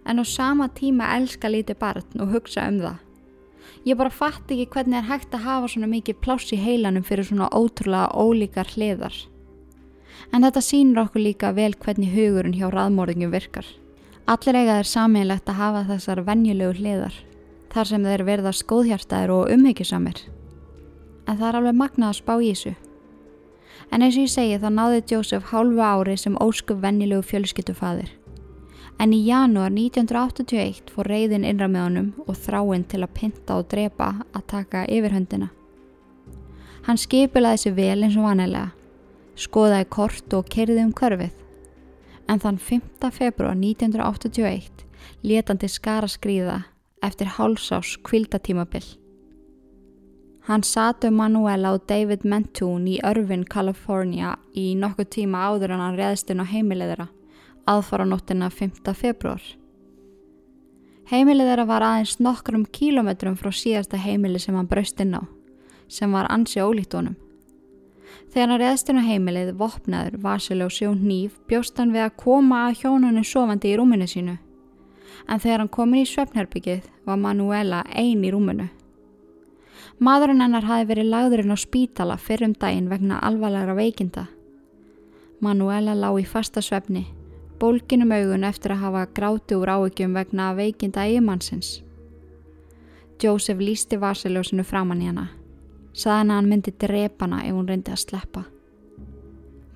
en 0.04 0.20
á 0.20 0.24
sama 0.28 0.68
tíma 0.68 1.14
elska 1.16 1.48
lítið 1.48 1.80
barn 1.80 2.20
og 2.20 2.36
hugsa 2.36 2.68
um 2.68 2.82
það. 2.84 3.00
Ég 3.88 3.96
bara 3.96 4.12
fatt 4.12 4.52
ekki 4.52 4.68
hvernig 4.76 5.00
er 5.00 5.08
hægt 5.08 5.32
að 5.32 5.46
hafa 5.48 5.72
svona 5.72 5.88
mikið 5.90 6.20
pláss 6.20 6.52
í 6.52 6.60
heilanum 6.60 7.06
fyrir 7.06 7.24
svona 7.24 7.48
ótrúlega 7.48 8.12
ólíkar 8.12 8.68
hliðar. 8.76 9.16
En 10.32 10.46
þetta 10.46 10.62
sínur 10.64 11.02
okkur 11.04 11.24
líka 11.24 11.52
vel 11.56 11.72
hvernig 11.74 12.14
hugurinn 12.14 12.56
hjá 12.56 12.68
raðmórðingum 12.72 13.32
virkar. 13.34 13.66
Allir 14.26 14.58
eiga 14.58 14.78
þeir 14.78 14.90
saminlegt 14.90 15.50
að 15.50 15.60
hafa 15.60 15.82
þessar 15.90 16.22
vennjulegu 16.28 16.78
hliðar, 16.78 17.18
þar 17.74 17.90
sem 17.90 18.06
þeir 18.06 18.24
verða 18.28 18.54
skóðhjartaðir 18.56 19.34
og 19.34 19.52
umhyggjusamir. 19.56 20.24
En 21.26 21.36
það 21.36 21.48
er 21.48 21.60
alveg 21.60 21.78
magnað 21.82 22.12
að 22.12 22.18
spá 22.20 22.34
í 22.38 22.52
þessu. 22.52 22.74
En 23.92 24.02
eins 24.02 24.16
og 24.16 24.26
ég 24.26 24.32
segi 24.32 24.58
þá 24.62 24.68
náði 24.72 25.04
Jósef 25.12 25.52
hálfa 25.52 25.92
ári 25.96 26.16
sem 26.16 26.38
óskup 26.40 26.80
vennjulegu 26.82 27.26
fjölskyttufadir 27.28 28.12
en 29.02 29.14
í 29.16 29.22
janúar 29.26 29.72
1981 29.74 30.92
fór 30.94 31.08
reyðin 31.10 31.46
innra 31.48 31.68
með 31.70 31.86
honum 31.86 32.10
og 32.26 32.36
þráinn 32.38 32.84
til 32.86 33.02
að 33.02 33.14
pinta 33.16 33.56
og 33.58 33.66
drepa 33.72 34.12
að 34.30 34.44
taka 34.52 34.84
yfirhöndina. 34.86 35.48
Hann 36.86 36.98
skipilaði 36.98 37.58
þessi 37.58 37.72
vel 37.74 38.04
eins 38.04 38.18
og 38.18 38.26
vanilega, 38.28 38.70
skoðaði 39.42 39.88
kort 39.90 40.34
og 40.38 40.48
kerði 40.52 40.84
um 40.86 40.92
körfið. 40.96 41.34
En 42.30 42.40
þann 42.42 42.58
5. 42.62 43.10
februar 43.10 43.56
1981 43.58 44.86
letandi 45.26 45.68
skara 45.68 46.08
skrýða 46.10 46.62
eftir 47.02 47.30
hálsás 47.36 47.96
kvildatímabill. 48.06 48.86
Hann 50.46 50.62
satu 50.66 51.10
Manuela 51.10 51.74
og 51.76 51.86
David 51.86 52.24
Mentún 52.26 52.86
í 52.90 52.98
Irvine, 52.98 53.46
California 53.46 54.36
í 54.54 54.72
nokkuð 54.74 55.10
tíma 55.16 55.42
áður 55.50 55.76
en 55.76 55.82
hann 55.84 55.98
reðst 55.98 56.30
inn 56.34 56.42
á 56.42 56.46
heimilegðara 56.46 57.08
aðfara 57.66 58.06
nóttina 58.06 58.50
5. 58.50 58.94
februar. 58.94 59.42
Heimilegðara 61.10 61.66
var 61.66 61.84
aðeins 61.86 62.16
nokkrum 62.22 62.64
kílometrum 62.66 63.36
frá 63.38 63.52
síðasta 63.54 64.00
heimili 64.00 64.40
sem 64.42 64.56
hann 64.56 64.70
braust 64.70 65.00
inn 65.02 65.14
á, 65.18 65.22
sem 65.88 66.10
var 66.12 66.30
ansi 66.30 66.62
ólíkt 66.62 66.96
honum. 66.96 67.16
Þegar 68.32 68.48
hann 68.48 68.60
reðst 68.62 68.88
inn 68.88 69.00
á 69.00 69.04
heimilið, 69.04 69.50
vopnaður, 69.60 70.18
vasiljósi 70.22 70.86
og 70.88 71.00
nýf, 71.00 71.34
bjóst 71.48 71.76
hann 71.78 71.92
við 71.92 72.06
að 72.06 72.16
koma 72.22 72.66
að 72.68 72.78
hjónunni 72.82 73.24
sofandi 73.28 73.72
í 73.72 73.76
rúminu 73.76 74.08
sínu. 74.08 74.38
En 75.28 75.42
þegar 75.42 75.62
hann 75.62 75.72
komin 75.72 76.02
í 76.02 76.08
svefnherbyggið 76.08 76.86
var 77.06 77.20
Manuela 77.20 77.82
ein 77.92 78.24
í 78.24 78.30
rúminu. 78.32 78.70
Madurinn 80.02 80.40
hennar 80.42 80.64
hafi 80.66 80.88
verið 80.88 81.10
lagðurinn 81.12 81.54
á 81.54 81.58
spítala 81.60 82.16
fyrrum 82.18 82.56
daginn 82.58 82.88
vegna 82.90 83.20
alvarlegra 83.22 83.76
veikinda. 83.76 84.26
Manuela 85.42 85.94
lág 85.94 86.22
í 86.22 86.24
fasta 86.26 86.62
svefni, 86.64 87.04
bólkinum 87.60 88.14
augun 88.16 88.48
eftir 88.48 88.74
að 88.74 88.82
hafa 88.86 89.04
gráti 89.14 89.58
úr 89.58 89.70
áökjum 89.76 90.16
vegna 90.16 90.54
veikinda 90.58 91.04
eigimannsins. 91.04 91.82
Joseph 93.22 93.60
lísti 93.60 94.00
vasiljósinu 94.00 94.64
framann 94.66 95.04
í 95.04 95.12
hana. 95.12 95.28
Saðan 95.92 96.30
að 96.32 96.38
hann 96.40 96.48
myndi 96.48 96.72
drepana 96.80 97.42
ef 97.44 97.52
hún 97.52 97.68
reyndi 97.68 97.92
að 97.92 98.00
sleppa. 98.06 98.46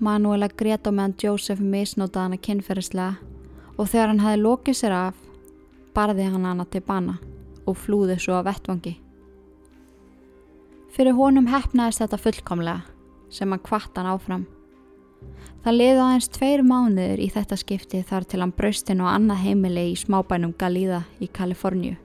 Manuela 0.01 0.49
grét 0.49 0.89
á 0.89 0.93
meðan 0.93 1.17
Joseph 1.21 1.61
misnótaði 1.61 2.25
hana 2.25 2.39
kynferðislega 2.41 3.17
og 3.77 3.89
þegar 3.89 4.13
hann 4.13 4.23
hafi 4.25 4.41
lokið 4.41 4.79
sér 4.81 4.95
af, 4.97 5.19
barði 5.97 6.29
hann 6.29 6.45
hana 6.49 6.65
til 6.69 6.83
bana 6.85 7.19
og 7.67 7.77
flúði 7.81 8.17
svo 8.21 8.39
að 8.39 8.49
vettvangi. 8.51 8.95
Fyrir 10.97 11.17
honum 11.19 11.49
hefnaðist 11.53 12.01
þetta 12.01 12.21
fullkomlega 12.21 12.81
sem 13.33 13.53
hann 13.53 13.65
kvart 13.65 13.97
hann 13.99 14.09
áfram. 14.09 14.47
Það 15.65 15.77
liði 15.77 16.01
aðeins 16.01 16.33
tveir 16.33 16.63
mánuður 16.65 17.21
í 17.21 17.29
þetta 17.35 17.61
skipti 17.61 18.03
þar 18.07 18.25
til 18.25 18.41
hann 18.45 18.57
braustinn 18.57 19.03
og 19.05 19.13
annað 19.13 19.45
heimili 19.45 19.91
í 19.91 19.97
smábænum 19.99 20.55
Galíða 20.57 21.05
í 21.21 21.29
Kaliforníu. 21.29 21.97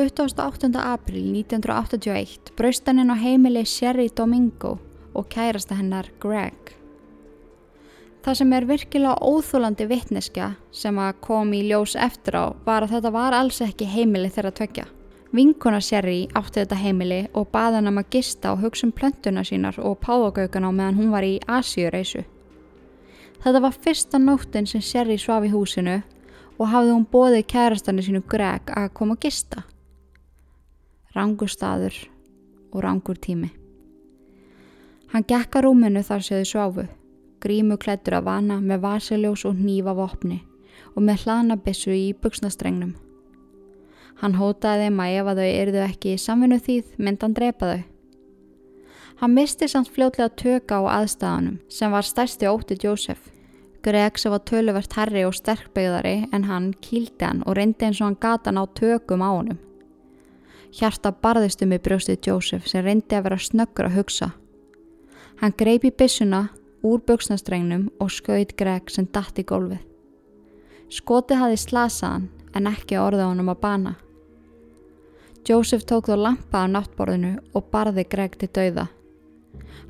28. 0.00 0.70
april 0.80 1.24
1981 1.34 2.54
braust 2.56 2.86
hann 2.88 3.02
inn 3.02 3.12
á 3.12 3.16
heimili 3.20 3.66
Sherry 3.68 4.08
Domingo 4.16 4.78
og 5.12 5.26
kærasta 5.28 5.76
hennar 5.76 6.06
Greg. 6.22 6.70
Það 8.24 8.38
sem 8.38 8.52
er 8.56 8.66
virkilega 8.68 9.18
óþúlandi 9.20 9.84
vittneskja 9.90 10.46
sem 10.72 11.00
að 11.04 11.18
kom 11.26 11.52
í 11.52 11.60
ljós 11.68 11.98
eftir 12.00 12.38
á 12.40 12.44
var 12.64 12.86
að 12.86 12.94
þetta 12.94 13.12
var 13.12 13.36
alls 13.36 13.60
ekki 13.60 13.88
heimili 13.92 14.30
þeirra 14.32 14.54
tvekja. 14.56 14.86
Vinkona 15.36 15.80
Sherry 15.84 16.22
átti 16.32 16.62
þetta 16.62 16.78
heimili 16.80 17.20
og 17.34 17.50
baði 17.52 17.80
hann 17.80 17.90
um 17.92 18.00
að 18.00 18.08
gista 18.16 18.54
og 18.54 18.64
hugsa 18.64 18.86
um 18.88 18.94
plöntuna 18.96 19.44
sínar 19.44 19.76
og 19.84 19.98
páðagaukana 20.00 20.70
meðan 20.72 21.00
hún 21.02 21.10
var 21.12 21.26
í 21.28 21.34
Asíureisu. 21.44 22.24
Þetta 23.44 23.62
var 23.66 23.76
fyrsta 23.76 24.22
nóttin 24.22 24.70
sem 24.70 24.80
Sherry 24.80 25.18
svaf 25.20 25.44
í 25.44 25.52
húsinu 25.52 25.98
og 26.56 26.72
hafði 26.72 26.96
hún 26.96 27.04
bóðið 27.12 27.44
kærastannu 27.52 28.06
sínu 28.06 28.24
Greg 28.24 28.72
að 28.72 28.88
koma 28.96 29.18
að 29.18 29.28
gista 29.28 29.66
rangur 31.16 31.50
staður 31.50 31.96
og 32.70 32.84
rangur 32.84 33.18
tími. 33.18 33.50
Hann 35.10 35.26
gekka 35.26 35.62
rúminu 35.64 36.04
þar 36.06 36.22
séðu 36.22 36.46
sváfu, 36.46 36.86
grímu 37.42 37.78
klættur 37.82 38.20
af 38.20 38.26
vana 38.28 38.60
með 38.62 38.84
vaseljós 38.84 39.44
og 39.48 39.58
nýfa 39.58 39.94
vopni 39.98 40.42
og 40.94 41.02
með 41.02 41.24
hlanabissu 41.24 41.94
í 41.94 42.10
buksnastrengnum. 42.14 42.92
Hann 44.20 44.36
hótaði 44.36 44.86
þeim 44.86 45.00
að 45.00 45.16
ef 45.16 45.30
að 45.32 45.40
þau 45.40 45.50
erðu 45.50 45.80
ekki 45.86 46.12
í 46.14 46.20
samfunnu 46.20 46.58
þýð 46.66 46.92
myndi 46.98 47.26
hann 47.26 47.36
drepa 47.38 47.70
þau. 47.70 47.82
Hann 49.20 49.34
misti 49.36 49.68
samt 49.68 49.90
fljótlega 49.92 50.30
töka 50.36 50.78
á 50.80 50.82
aðstæðanum 51.00 51.58
sem 51.72 51.92
var 51.92 52.06
stærsti 52.06 52.48
ótti 52.48 52.78
Jósef. 52.80 53.18
Greg 53.82 54.20
sem 54.20 54.32
var 54.32 54.44
töluvert 54.44 54.94
herri 54.96 55.24
og 55.24 55.34
sterkbyggðari 55.36 56.28
en 56.36 56.46
hann 56.48 56.70
kýldi 56.84 57.24
hann 57.24 57.42
og 57.48 57.56
reyndi 57.56 57.88
eins 57.88 58.00
og 58.00 58.10
hann 58.10 58.20
gata 58.20 58.52
ná 58.52 58.62
tökum 58.76 59.24
á 59.24 59.30
honum. 59.32 59.58
Hjarta 60.70 61.10
barðist 61.10 61.64
um 61.64 61.72
í 61.74 61.80
brjóstið 61.82 62.28
Jósef 62.28 62.68
sem 62.70 62.84
reyndi 62.86 63.16
að 63.18 63.24
vera 63.26 63.38
snöggur 63.42 63.88
að 63.88 63.96
hugsa. 63.98 64.28
Hann 65.40 65.56
greipi 65.58 65.90
bissuna 65.90 66.44
úr 66.86 67.02
böksnastrengnum 67.08 67.88
og 67.98 68.12
skauðt 68.14 68.54
Greg 68.60 68.92
sem 68.94 69.08
dætt 69.10 69.40
í 69.42 69.44
gólfið. 69.50 69.80
Skoti 70.90 71.40
hafi 71.40 71.58
slasaðan 71.58 72.28
en 72.54 72.70
ekki 72.70 73.00
orða 73.02 73.26
honum 73.32 73.50
að 73.50 73.60
bana. 73.64 73.94
Jósef 75.48 75.82
tók 75.90 76.06
þó 76.06 76.14
lampa 76.20 76.62
á 76.62 76.70
náttborðinu 76.70 77.34
og 77.50 77.66
barði 77.74 78.06
Greg 78.06 78.38
til 78.38 78.52
dauða. 78.54 78.86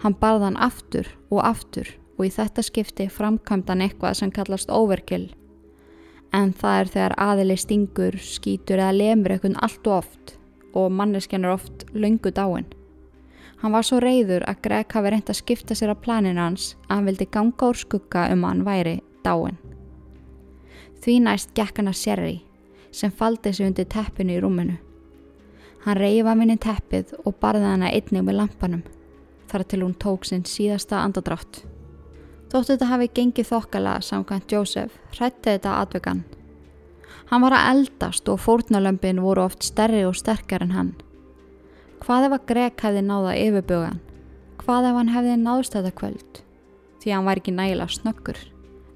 Hann 0.01 0.17
barði 0.17 0.49
hann 0.49 0.61
aftur 0.65 1.13
og 1.29 1.45
aftur 1.45 1.93
og 2.17 2.25
í 2.25 2.33
þetta 2.33 2.65
skipti 2.65 3.11
framkvæmd 3.13 3.69
hann 3.69 3.85
eitthvað 3.85 4.17
sem 4.23 4.33
kallast 4.33 4.73
overkill. 4.73 5.29
En 6.33 6.55
það 6.57 6.81
er 6.81 6.97
þegar 6.97 7.21
aðili 7.21 7.57
stingur, 7.61 8.17
skítur 8.17 8.81
eða 8.81 8.97
lemur 8.97 9.35
eitthvað 9.35 9.61
allt 9.61 9.91
og 9.91 9.99
oft 10.01 10.40
og 10.75 10.93
manneskjan 10.93 11.45
er 11.45 11.55
oft 11.55 11.87
löngu 11.95 12.31
dáin. 12.31 12.67
Hann 13.61 13.73
var 13.73 13.85
svo 13.85 14.01
reyður 14.01 14.45
að 14.49 14.63
Greg 14.65 14.93
hafi 14.93 15.11
reynd 15.13 15.31
að 15.31 15.41
skipta 15.41 15.75
sér 15.77 15.93
á 15.93 16.03
planinu 16.03 16.41
hans 16.41 16.77
að 16.89 16.95
hann 16.97 17.09
vildi 17.11 17.27
ganga 17.31 17.69
úr 17.69 17.77
skugga 17.77 18.29
um 18.33 18.45
að 18.45 18.55
hann 18.55 18.63
væri 18.65 18.95
dáin. 19.25 19.59
Því 21.01 21.17
næst 21.25 21.53
gekk 21.57 21.81
hann 21.81 21.91
að 21.93 22.01
Sherry 22.01 22.39
sem 22.93 23.13
faldi 23.13 23.53
sig 23.53 23.67
undir 23.67 23.89
teppinu 23.89 24.37
í 24.37 24.41
rúminu. 24.41 24.79
Hann 25.85 25.97
reyfa 25.97 26.35
minni 26.37 26.57
teppið 26.61 27.15
og 27.25 27.37
barði 27.41 27.69
hana 27.69 27.93
einnig 27.93 28.25
með 28.25 28.41
lampanum 28.41 28.83
þar 29.51 29.65
til 29.67 29.83
hún 29.83 29.95
tók 29.99 30.27
sinn 30.29 30.45
síðasta 30.47 31.01
andadrátt. 31.05 31.65
Þóttu 32.51 32.75
þetta 32.75 32.91
hafi 32.91 33.09
gengið 33.15 33.49
þokkala 33.53 34.01
samkvæmt 34.03 34.53
Jósef 34.53 34.99
hrætti 35.15 35.53
þetta 35.53 35.81
atvegan 35.85 36.25
Hann 37.31 37.45
var 37.45 37.55
að 37.55 37.69
eldast 37.71 38.29
og 38.29 38.41
fórnalömpin 38.43 39.21
voru 39.23 39.45
oft 39.47 39.63
stærri 39.63 40.03
og 40.03 40.17
sterkar 40.19 40.65
en 40.65 40.73
hann. 40.75 40.95
Hvað 42.03 42.27
ef 42.27 42.33
að 42.35 42.47
Greg 42.49 42.83
hefði 42.83 43.03
náða 43.07 43.35
yfirbögan? 43.39 44.01
Hvað 44.59 44.89
ef 44.89 44.97
hann 44.99 45.13
hefði 45.15 45.37
náðst 45.39 45.77
þetta 45.77 45.93
kvöld? 46.01 46.41
Því 47.01 47.15
hann 47.15 47.29
var 47.29 47.39
ekki 47.39 47.55
nægilega 47.55 47.95
snöggur. 47.95 48.41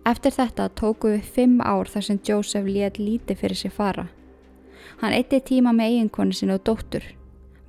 Eftir 0.05 0.35
þetta 0.35 0.66
tóku 0.77 1.14
við 1.14 1.31
fimm 1.37 1.61
ár 1.62 1.88
þar 1.88 2.09
sem 2.09 2.20
Joseph 2.27 2.66
létt 2.66 2.99
líti 2.99 3.38
fyrir 3.38 3.57
sér 3.57 3.73
fara. 3.73 4.09
Hann 5.01 5.14
eitti 5.14 5.40
tíma 5.40 5.73
með 5.73 5.94
eiginkonu 5.94 6.35
sinu 6.35 6.59
og 6.59 6.64
dóttur, 6.66 7.07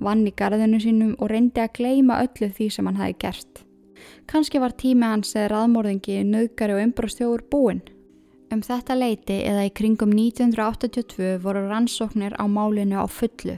vann 0.02 0.26
í 0.26 0.34
garðinu 0.34 0.82
sínum 0.82 1.14
og 1.16 1.30
reyndi 1.30 1.62
að 1.62 1.76
gleima 1.78 2.18
öllu 2.26 2.50
því 2.50 2.68
sem 2.74 2.90
hann 2.90 2.98
hafi 3.00 3.16
gert. 3.22 3.62
Kanski 4.26 4.60
var 4.60 4.74
tími 4.74 5.06
hans 5.06 5.32
eða 5.36 5.52
raðmórðingi, 5.54 6.24
nöðgari 6.26 6.74
og 6.74 6.82
umbróstjóður 6.88 7.46
búinn. 7.50 7.84
Um 8.46 8.60
þetta 8.62 8.94
leiti 8.94 9.40
eða 9.42 9.64
í 9.66 9.70
kringum 9.74 10.12
1982 10.14 11.40
voru 11.42 11.64
rannsóknir 11.66 12.36
á 12.38 12.46
málinu 12.46 13.00
á 13.02 13.06
fullu. 13.10 13.56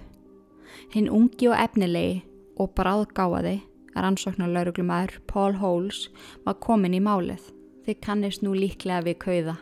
Hinn 0.95 1.11
ungi 1.13 1.51
og 1.51 1.59
efnilegi 1.61 2.23
og 2.57 2.73
bráðgáði, 2.79 3.59
rannsóknarlauruglumæður 3.93 5.19
Paul 5.29 5.59
Holes, 5.61 6.07
var 6.47 6.57
komin 6.65 6.97
í 6.97 7.03
málið. 7.05 7.43
Þið 7.85 7.99
kannist 8.07 8.45
nú 8.45 8.55
líklega 8.57 9.05
við 9.05 9.19
kauða. 9.27 9.59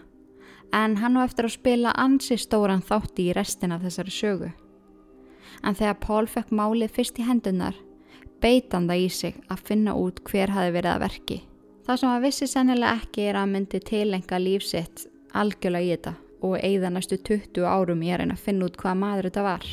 En 0.75 0.95
hann 1.03 1.19
var 1.19 1.27
eftir 1.27 1.49
að 1.49 1.57
spila 1.57 1.97
ansi 1.99 2.39
stóran 2.39 2.85
þátti 2.87 3.27
í 3.27 3.35
restin 3.35 3.75
af 3.75 3.83
þessari 3.83 4.15
sögu. 4.15 4.53
En 5.67 5.75
þegar 5.75 5.99
Paul 6.07 6.31
fekk 6.31 6.55
málið 6.55 6.95
fyrst 7.01 7.19
í 7.19 7.27
hendunar, 7.27 7.75
beitan 8.39 8.87
það 8.87 9.03
í 9.03 9.11
sig 9.11 9.43
að 9.51 9.67
finna 9.73 9.99
út 9.99 10.23
hver 10.31 10.55
hafi 10.55 10.71
verið 10.79 10.95
að 10.95 11.05
verki. 11.09 11.43
Það 11.87 12.01
sem 12.01 12.15
að 12.15 12.25
vissi 12.29 12.51
sennilega 12.51 13.03
ekki 13.03 13.27
er 13.27 13.43
að 13.43 13.53
myndi 13.53 13.83
tilenga 13.83 14.43
lífsitt 14.43 15.07
algjörlega 15.41 15.85
í 15.85 15.91
þetta 15.95 16.15
og 16.47 16.57
eigða 16.61 16.93
næstu 16.93 17.19
20 17.19 17.67
árum 17.67 18.03
að 18.05 18.21
reyna 18.21 18.37
að 18.37 18.45
finna 18.45 18.69
út 18.69 18.79
hvað 18.81 18.99
maður 19.01 19.29
þetta 19.29 19.45
var. 19.47 19.67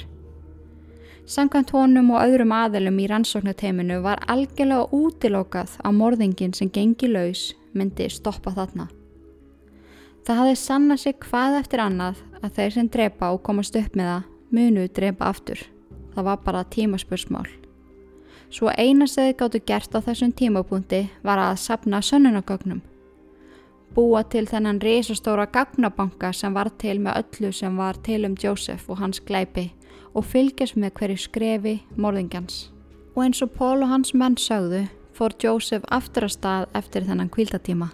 Samkvæmt 1.23 1.71
honum 1.71 2.11
og 2.11 2.23
öðrum 2.25 2.51
aðelum 2.51 2.99
í 2.99 3.07
rannsóknateiminu 3.07 4.01
var 4.03 4.23
algjörlega 4.27 4.89
útilókað 4.91 5.77
á 5.79 5.89
morðingin 5.95 6.55
sem 6.55 6.71
gengi 6.71 7.07
laus 7.07 7.53
myndi 7.71 8.09
stoppa 8.11 8.51
þarna. 8.51 8.89
Það 10.23 10.39
hafði 10.39 10.59
sanna 10.59 10.97
sig 10.99 11.17
hvað 11.23 11.59
eftir 11.61 11.83
annað 11.83 12.21
að 12.41 12.55
þeir 12.57 12.75
sem 12.75 12.89
drepa 12.91 13.31
og 13.35 13.43
komast 13.43 13.75
upp 13.75 13.95
með 13.95 14.11
það 14.11 14.29
munu 14.53 14.87
drepa 14.87 15.31
aftur. 15.31 15.59
Það 16.13 16.27
var 16.29 16.41
bara 16.45 16.63
tímaspursmál. 16.63 17.47
Svo 18.53 18.69
eina 18.77 19.07
segði 19.09 19.37
gáttu 19.39 19.63
gert 19.65 19.95
á 19.97 19.99
þessum 20.03 20.31
tímapunkti 20.31 21.07
var 21.23 21.41
að 21.41 21.55
sapna 21.63 22.03
sönnunagögnum 22.05 22.83
búa 23.95 24.23
til 24.25 24.45
þennan 24.49 24.81
risastóra 24.81 25.45
gagnabanka 25.53 26.31
sem 26.33 26.53
var 26.53 26.71
til 26.81 26.97
með 27.03 27.21
öllu 27.21 27.51
sem 27.53 27.77
var 27.77 27.99
til 28.05 28.25
um 28.25 28.35
Joseph 28.39 28.89
og 28.89 28.99
hans 29.01 29.21
glæpi 29.21 29.69
og 30.13 30.25
fylgjast 30.25 30.77
með 30.77 30.93
hverju 30.99 31.21
skrefi 31.23 31.75
morðingjans. 31.97 32.69
Og 33.13 33.25
eins 33.25 33.41
og 33.45 33.53
Pól 33.53 33.85
og 33.85 33.91
hans 33.91 34.13
menn 34.17 34.37
sögðu 34.41 34.87
fór 35.13 35.35
Joseph 35.41 35.85
aftur 35.93 36.27
að 36.27 36.35
stað 36.37 36.67
eftir 36.77 37.05
þennan 37.05 37.31
kvildatíma. 37.33 37.91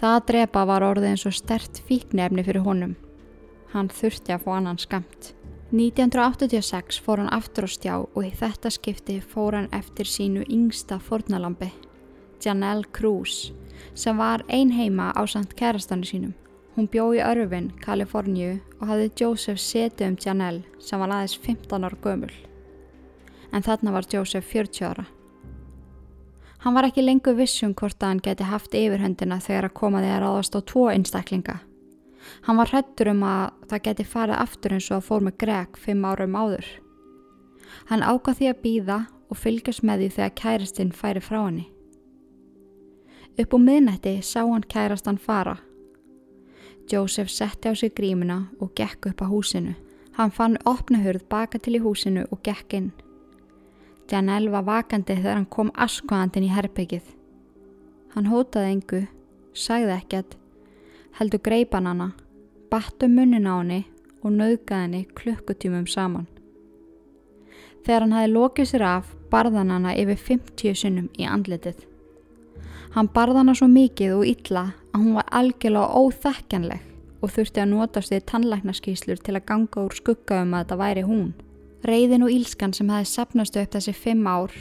Það 0.00 0.14
að 0.16 0.26
drepa 0.30 0.64
var 0.68 0.84
orðið 0.84 1.10
eins 1.12 1.26
og 1.28 1.36
stert 1.36 1.80
fíknefni 1.88 2.44
fyrir 2.44 2.66
honum. 2.66 2.96
Hann 3.72 3.88
þurfti 3.88 4.34
að 4.34 4.44
fá 4.44 4.50
annan 4.58 4.80
skamt. 4.82 5.32
1986 5.72 7.00
fór 7.02 7.22
hann 7.22 7.32
aftur 7.34 7.66
á 7.66 7.70
stjá 7.70 7.94
og 7.98 8.20
í 8.22 8.30
þetta 8.30 8.70
skipti 8.70 9.16
fór 9.22 9.56
hann 9.58 9.72
eftir 9.74 10.06
sínu 10.06 10.44
yngsta 10.46 11.00
fornalambi, 11.02 11.72
Janelle 12.42 12.86
Cruz, 12.94 13.50
sem 13.94 14.16
var 14.18 14.44
ein 14.48 14.70
heima 14.72 15.12
á 15.12 15.22
samt 15.26 15.54
kærastannu 15.56 16.04
sínum. 16.04 16.34
Hún 16.76 16.88
bjó 16.92 17.08
í 17.16 17.22
Örvin, 17.24 17.70
Kaliforníu 17.80 18.58
og 18.80 18.88
hafði 18.90 19.12
Joseph 19.16 19.60
setið 19.60 20.10
um 20.10 20.16
Janelle 20.20 20.64
sem 20.78 21.00
var 21.00 21.08
aðeins 21.08 21.38
15 21.40 21.84
ára 21.88 21.96
gömul. 22.04 22.32
En 23.52 23.62
þarna 23.62 23.94
var 23.94 24.08
Joseph 24.12 24.44
40 24.52 24.84
ára. 24.84 25.06
Hann 26.66 26.74
var 26.74 26.88
ekki 26.88 27.04
lengur 27.04 27.36
vissum 27.38 27.72
hvort 27.72 28.02
að 28.02 28.10
hann 28.10 28.20
geti 28.26 28.44
haft 28.44 28.74
yfirhöndina 28.74 29.38
þegar 29.40 29.68
að 29.68 29.76
koma 29.78 30.02
því 30.02 30.10
að 30.12 30.22
ráðast 30.24 30.58
á 30.58 30.60
tvo 30.66 30.88
einstaklinga. 30.90 31.60
Hann 32.42 32.58
var 32.58 32.72
hrettur 32.72 33.12
um 33.12 33.22
að 33.22 33.52
það 33.70 33.84
geti 33.86 34.06
farið 34.10 34.40
aftur 34.42 34.74
eins 34.76 34.90
og 34.90 34.98
að 34.98 35.06
fór 35.06 35.24
með 35.26 35.38
Greg 35.44 35.78
fimm 35.78 36.04
árum 36.04 36.36
áður. 36.36 36.66
Hann 37.86 38.02
ákvað 38.02 38.40
því 38.40 38.50
að 38.50 38.60
býða 38.64 38.98
og 39.30 39.40
fylgjast 39.40 39.86
með 39.86 40.02
því 40.02 40.10
þegar 40.18 40.36
kærastinn 40.42 40.92
færi 40.92 41.22
frá 41.22 41.38
henni. 41.44 41.66
Upp 43.36 43.52
á 43.52 43.58
miðnætti 43.60 44.14
sá 44.24 44.40
hann 44.48 44.64
kærastan 44.64 45.18
fara. 45.20 45.56
Joseph 46.92 47.28
setti 47.28 47.68
á 47.68 47.74
sig 47.76 47.92
grímina 47.92 48.46
og 48.60 48.70
gekk 48.74 49.10
upp 49.10 49.20
á 49.20 49.26
húsinu. 49.28 49.74
Hann 50.12 50.30
fann 50.30 50.56
opnahurð 50.64 51.28
baka 51.28 51.58
til 51.58 51.76
í 51.76 51.82
húsinu 51.84 52.24
og 52.30 52.40
gekk 52.42 52.72
inn. 52.78 52.92
Janelle 54.10 54.50
var 54.50 54.64
vakandi 54.64 55.16
þegar 55.18 55.34
hann 55.36 55.50
kom 55.52 55.70
askoðandin 55.74 56.46
í 56.46 56.54
herbyggið. 56.54 57.02
Hann 58.14 58.30
hótaði 58.32 58.70
engu, 58.72 59.00
sagði 59.52 59.92
ekkert, 59.98 60.36
heldur 61.18 61.42
greipan 61.44 61.86
hana, 61.90 62.12
battu 62.70 63.08
munnin 63.08 63.50
á 63.50 63.60
henni 63.60 63.82
og 64.22 64.32
nauðgaði 64.32 64.86
henni 64.86 65.02
klukkutímum 65.18 65.84
saman. 65.86 66.24
Þegar 67.84 68.06
hann 68.06 68.16
hafi 68.16 68.32
lokið 68.32 68.70
sér 68.70 68.86
af, 68.86 69.12
barðan 69.28 69.74
hana 69.74 69.92
yfir 69.92 70.16
50 70.16 70.80
sunnum 70.80 71.10
í 71.18 71.28
andletið. 71.28 71.84
Hann 72.96 73.10
barða 73.12 73.42
hana 73.42 73.52
svo 73.52 73.66
mikið 73.68 74.12
og 74.16 74.22
illa 74.24 74.60
að 74.96 75.02
hún 75.02 75.16
var 75.18 75.26
algjörlega 75.36 75.98
óþekkanleg 76.00 76.84
og 77.20 77.32
þurfti 77.34 77.60
að 77.60 77.66
notast 77.74 78.12
því 78.12 78.20
tannlæknaskíslur 78.30 79.18
til 79.20 79.34
að 79.36 79.44
ganga 79.50 79.82
úr 79.82 79.96
skugga 79.98 80.38
um 80.40 80.54
að 80.56 80.62
þetta 80.62 80.78
væri 80.80 81.02
hún. 81.04 81.26
Reyðin 81.84 82.24
og 82.24 82.32
ílskan 82.32 82.72
sem 82.72 82.88
hefði 82.88 83.10
sapnast 83.10 83.58
upp 83.60 83.76
þessi 83.76 83.92
fimm 83.92 84.24
ár 84.24 84.54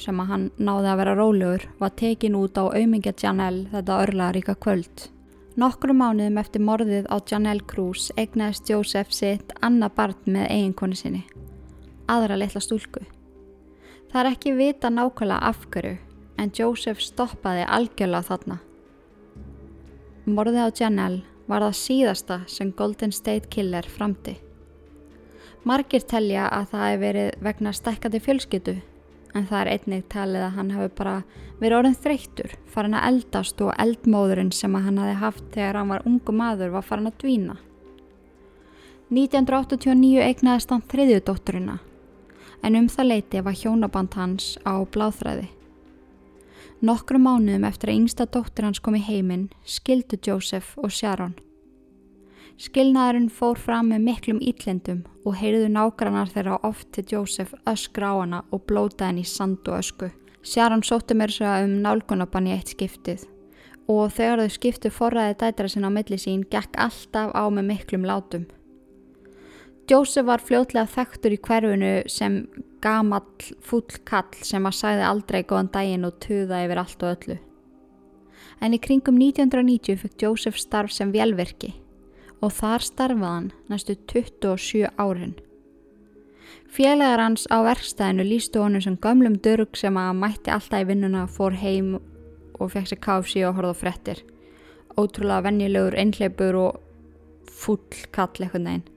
sem 0.00 0.22
að 0.24 0.30
hann 0.30 0.46
náði 0.56 0.88
að 0.88 1.02
vera 1.02 1.14
rólegur 1.18 1.68
var 1.82 1.92
tekin 2.00 2.38
út 2.40 2.56
á 2.56 2.64
aumingja 2.64 3.12
Janelle 3.12 3.68
þetta 3.74 4.00
örlaðaríka 4.06 4.56
kvöld. 4.56 5.06
Nokkru 5.60 5.92
mánuðum 5.92 6.40
eftir 6.40 6.64
morðið 6.64 7.12
á 7.12 7.16
Janelle 7.28 7.68
Cruz 7.68 8.08
egnaðist 8.16 8.72
Joseph 8.72 9.12
sitt 9.12 9.52
annað 9.60 9.94
barn 10.00 10.24
með 10.24 10.48
eiginkonu 10.48 10.96
sinni, 10.96 11.26
aðra 12.08 12.40
litla 12.40 12.64
stúlku. 12.64 13.04
Það 14.08 14.20
er 14.22 14.32
ekki 14.32 14.56
vita 14.56 14.88
nákvæmlega 14.88 15.52
afhverju 15.52 15.96
en 16.38 16.52
Joseph 16.54 17.00
stoppaði 17.00 17.64
algjörlega 17.66 18.28
þarna. 18.30 18.58
Morðið 20.26 20.66
á 20.66 20.70
Janelle 20.80 21.22
var 21.46 21.62
það 21.62 21.78
síðasta 21.80 22.40
sem 22.50 22.72
Golden 22.74 23.12
State 23.14 23.48
Killer 23.50 23.86
framti. 23.86 24.36
Margir 25.66 26.04
telja 26.06 26.48
að 26.50 26.68
það 26.72 26.84
hefur 26.86 27.02
verið 27.02 27.30
vegna 27.42 27.72
stekkandi 27.74 28.20
fjölskyttu 28.22 28.76
en 29.36 29.46
það 29.48 29.60
er 29.60 29.70
einnig 29.72 30.04
talið 30.12 30.44
að 30.46 30.54
hann 30.56 30.70
hefur 30.74 30.92
bara 30.98 31.14
verið 31.60 31.78
orðin 31.78 31.98
þreyttur, 32.04 32.54
farin 32.70 32.96
að 32.96 33.08
eldast 33.10 33.60
og 33.64 33.72
eldmóðurinn 33.82 34.52
sem 34.54 34.74
hann 34.74 35.00
hafi 35.02 35.16
haft 35.20 35.48
þegar 35.54 35.80
hann 35.80 35.92
var 35.94 36.06
ungu 36.08 36.34
maður 36.36 36.76
var 36.76 36.86
farin 36.86 37.10
að 37.10 37.18
dvína. 37.24 37.58
1989 39.10 40.22
eignaðist 40.26 40.72
hann 40.74 40.86
þriðju 40.90 41.20
dótturina 41.26 41.76
en 42.66 42.78
um 42.80 42.88
það 42.90 43.10
leiti 43.12 43.42
var 43.44 43.54
hjónaband 43.54 44.16
hans 44.18 44.56
á 44.66 44.82
bláþræði. 44.82 45.46
Nokkru 46.84 47.16
mánuðum 47.16 47.64
eftir 47.64 47.88
að 47.88 47.98
yngsta 48.02 48.26
dóttur 48.28 48.66
hans 48.66 48.82
kom 48.84 48.98
í 48.98 49.00
heiminn 49.00 49.46
skildu 49.64 50.18
Joseph 50.20 50.74
og 50.76 50.92
Sharon. 50.92 51.32
Skilnaðurinn 52.60 53.30
fór 53.32 53.56
fram 53.60 53.90
með 53.92 54.04
miklum 54.04 54.38
íllendum 54.40 55.02
og 55.28 55.38
heyrðu 55.40 55.70
nágrannar 55.72 56.30
þeirra 56.32 56.58
oft 56.64 56.88
til 56.96 57.04
Jósef 57.10 57.54
öskra 57.68 58.12
á 58.12 58.14
hana 58.20 58.42
og 58.48 58.64
blóta 58.68 59.08
henni 59.08 59.24
í 59.24 59.28
sand 59.28 59.64
og 59.68 59.80
ösku. 59.80 60.08
Sjaran 60.40 60.84
sótti 60.84 61.16
mér 61.16 61.32
svo 61.32 61.48
um 61.64 61.78
nálgunabann 61.84 62.48
í 62.48 62.54
eitt 62.56 62.72
skiptið 62.72 63.26
og 63.92 64.12
þegar 64.12 64.44
þau 64.44 64.54
skiptu 64.56 64.92
forræði 64.92 65.36
dætra 65.40 65.68
sinna 65.68 65.92
á 65.92 65.96
milli 65.96 66.20
sín 66.20 66.46
gekk 66.48 66.76
alltaf 66.80 67.32
á 67.36 67.44
með 67.48 67.68
miklum 67.72 68.08
látum. 68.08 68.46
Jósef 69.88 70.24
var 70.26 70.40
fljótlega 70.42 70.88
þekktur 70.90 71.36
í 71.36 71.40
hverfunu 71.40 71.92
sem 72.10 72.40
gamall 72.86 73.50
full 73.66 73.98
kall 74.06 74.44
sem 74.46 74.66
að 74.68 74.78
sæði 74.80 75.06
aldrei 75.08 75.42
góðan 75.42 75.72
daginn 75.74 76.06
og 76.06 76.20
tuða 76.22 76.62
yfir 76.66 76.82
allt 76.82 77.02
og 77.02 77.14
öllu. 77.16 77.38
En 78.62 78.76
í 78.76 78.80
kringum 78.80 79.18
1990 79.18 79.98
fekk 80.04 80.22
Jósef 80.22 80.60
starf 80.60 80.94
sem 80.94 81.10
velverki 81.12 81.74
og 82.44 82.54
þar 82.54 82.84
starfaðan 82.84 83.50
næstu 83.72 83.96
27 84.12 84.86
árin. 85.00 85.34
Félagar 86.70 87.22
hans 87.22 87.46
á 87.48 87.58
verkstæðinu 87.64 88.26
lístu 88.26 88.60
honum 88.60 88.82
sem 88.84 88.98
gamlum 89.00 89.38
dörg 89.42 89.78
sem 89.78 89.96
að 89.96 90.18
mætti 90.20 90.52
alltaf 90.52 90.84
í 90.84 90.88
vinnuna, 90.90 91.26
fór 91.26 91.56
heim 91.56 91.96
og 91.96 92.72
fekk 92.72 92.90
sér 92.90 93.02
káfsi 93.06 93.44
og 93.48 93.56
horða 93.58 93.76
frettir. 93.76 94.20
Ótrúlega 94.96 95.46
vennilegur, 95.48 95.96
einhleipur 95.96 96.60
og 96.60 96.82
full 97.48 98.04
kall 98.12 98.32
eitthvað 98.36 98.66
neginn. 98.66 98.95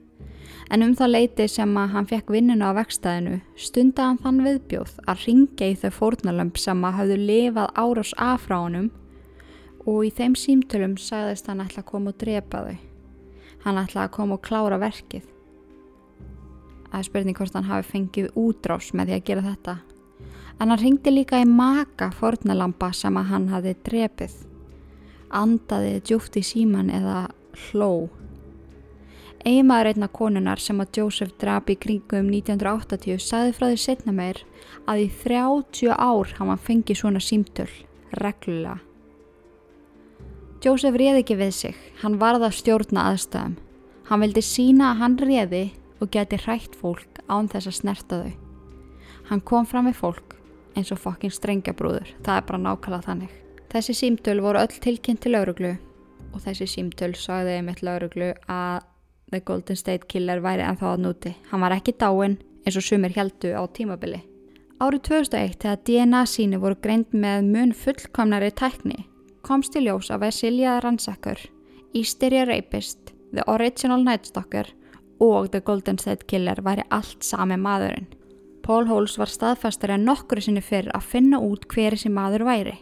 En 0.70 0.84
um 0.86 0.92
það 0.94 1.10
leiti 1.10 1.48
sem 1.50 1.72
að 1.80 1.94
hann 1.96 2.06
fekk 2.06 2.28
vinnuna 2.30 2.70
á 2.70 2.78
verkstæðinu 2.78 3.40
stunda 3.58 4.04
hann 4.06 4.20
þann 4.22 4.44
viðbjóð 4.44 4.92
að 5.10 5.24
ringa 5.26 5.66
í 5.66 5.78
þau 5.82 5.90
fórnalömp 5.96 6.60
sem 6.62 6.84
að 6.86 6.96
hafðu 7.00 7.16
lifað 7.18 7.72
árás 7.74 8.12
af 8.14 8.44
frá 8.46 8.56
honum 8.60 8.86
og 9.82 10.04
í 10.06 10.12
þeim 10.14 10.36
símtölum 10.38 10.94
sagðist 11.00 11.50
hann 11.50 11.64
ætla 11.64 11.82
að 11.82 11.90
koma 11.90 12.12
og 12.12 12.20
drepa 12.22 12.62
þau. 12.68 12.78
Hann 13.64 13.80
ætlaði 13.82 14.04
að 14.04 14.14
koma 14.14 14.38
og 14.38 14.44
klára 14.46 14.78
verkið. 14.80 15.26
Það 16.90 16.98
er 17.00 17.08
spurning 17.08 17.38
hvort 17.38 17.58
hann 17.58 17.68
hafi 17.70 17.90
fengið 17.90 18.30
útrás 18.38 18.92
með 18.94 19.10
því 19.10 19.16
að 19.16 19.26
gera 19.26 19.46
þetta. 19.48 19.76
En 20.60 20.70
hann 20.70 20.82
ringdi 20.84 21.12
líka 21.12 21.42
í 21.42 21.50
maka 21.50 22.10
fornalampa 22.14 22.92
sem 22.94 23.18
að 23.18 23.30
hann 23.34 23.50
hafi 23.50 23.74
drepið. 23.86 24.38
Andaði 25.34 26.00
djúft 26.06 26.38
í 26.38 26.46
síman 26.46 26.90
eða 26.94 27.28
hló. 27.66 28.10
Eigimaður 29.40 29.88
einna 29.94 30.08
konunar 30.12 30.60
sem 30.60 30.80
að 30.82 30.98
Joseph 30.98 31.32
drapi 31.40 31.72
í 31.72 31.80
kringum 31.80 32.26
1980 32.28 33.22
sagði 33.24 33.54
frá 33.56 33.66
því 33.70 33.78
setna 33.80 34.12
meir 34.12 34.42
að 34.84 35.06
í 35.06 35.08
30 35.22 35.94
ár 35.96 36.34
hann 36.36 36.60
fengið 36.60 37.00
svona 37.00 37.22
símtöl, 37.24 37.70
reglulega. 38.20 38.76
Jósef 40.60 40.92
réði 40.92 41.22
ekki 41.22 41.38
við 41.40 41.54
sig, 41.56 41.76
hann 42.02 42.18
varða 42.20 42.50
stjórna 42.52 43.06
aðstæðum. 43.08 43.56
Hann 44.10 44.20
vildi 44.26 44.42
sína 44.44 44.90
að 44.90 45.00
hann 45.00 45.16
réði 45.22 45.62
og 46.04 46.10
geti 46.12 46.36
hrætt 46.44 46.76
fólk 46.76 47.22
án 47.32 47.48
þess 47.48 47.70
að 47.70 47.78
snerta 47.78 48.20
þau. 48.20 48.32
Hann 49.30 49.40
kom 49.40 49.64
fram 49.64 49.88
með 49.88 50.00
fólk 50.02 50.36
eins 50.76 50.92
og 50.92 51.00
fokkin 51.00 51.32
strengjabrúður, 51.32 52.12
það 52.20 52.36
er 52.36 52.46
bara 52.50 52.62
nákvæmlega 52.66 53.06
þannig. 53.08 53.32
Þessi 53.72 53.96
símtöl 53.96 54.40
voru 54.44 54.60
öll 54.60 54.80
tilkynnt 54.84 55.24
til 55.24 55.32
lauruglu 55.32 55.76
og 56.34 56.44
þessi 56.44 56.68
símtöl 56.68 57.14
sagði 57.16 57.56
einmitt 57.56 57.80
lauruglu 57.86 58.34
að 58.50 58.89
The 59.30 59.40
Golden 59.40 59.76
State 59.76 60.08
Killer 60.08 60.40
væri 60.42 60.64
ennþá 60.66 60.94
að 60.94 61.04
núti. 61.04 61.34
Hann 61.50 61.62
var 61.62 61.76
ekki 61.76 61.94
dáin 61.98 62.38
eins 62.66 62.76
og 62.76 62.84
sumir 62.84 63.14
heldu 63.16 63.54
á 63.56 63.62
tímabili. 63.70 64.24
Árið 64.80 65.02
2001 65.10 65.60
þegar 65.60 65.84
DNA 65.86 66.24
síni 66.26 66.58
voru 66.60 66.76
greint 66.80 67.12
með 67.12 67.46
mun 67.52 67.72
fullkomnari 67.76 68.50
tækni 68.50 69.06
komst 69.46 69.76
í 69.76 69.84
ljós 69.84 70.10
að 70.12 70.26
Vesilia 70.26 70.78
Ransacker, 70.84 71.40
Easteria 71.96 72.44
Rapist, 72.48 73.14
The 73.32 73.44
Original 73.50 74.04
Night 74.04 74.28
Stalker 74.28 74.68
og 75.20 75.50
The 75.52 75.62
Golden 75.64 75.98
State 76.00 76.26
Killer 76.28 76.60
væri 76.64 76.84
allt 76.90 77.24
sami 77.24 77.58
maðurinn. 77.60 78.08
Paul 78.64 78.86
Holes 78.90 79.16
var 79.18 79.30
staðfastur 79.32 79.94
en 79.94 80.04
nokkru 80.06 80.42
sinni 80.44 80.62
fyrir 80.64 80.92
að 80.94 81.08
finna 81.14 81.40
út 81.42 81.66
hver 81.72 81.96
þessi 81.96 82.12
maður 82.12 82.44
væri. 82.48 82.76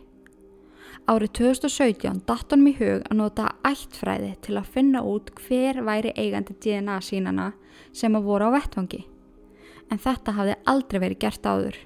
Árið 1.08 1.30
2017 1.38 2.18
datt 2.28 2.50
honum 2.52 2.68
í 2.68 2.74
hug 2.76 3.06
að 3.08 3.16
nota 3.16 3.46
ættfræði 3.64 4.34
til 4.44 4.58
að 4.60 4.72
finna 4.74 5.00
út 5.08 5.30
hver 5.40 5.78
væri 5.86 6.10
eigandi 6.12 6.52
DNA 6.60 6.98
sínana 7.00 7.46
sem 7.96 8.12
að 8.18 8.26
voru 8.28 8.50
á 8.52 8.56
vettvangi. 8.58 9.06
En 9.88 10.02
þetta 10.04 10.34
hafði 10.36 10.56
aldrei 10.68 10.98
verið 11.06 11.22
gert 11.22 11.48
áður 11.48 11.78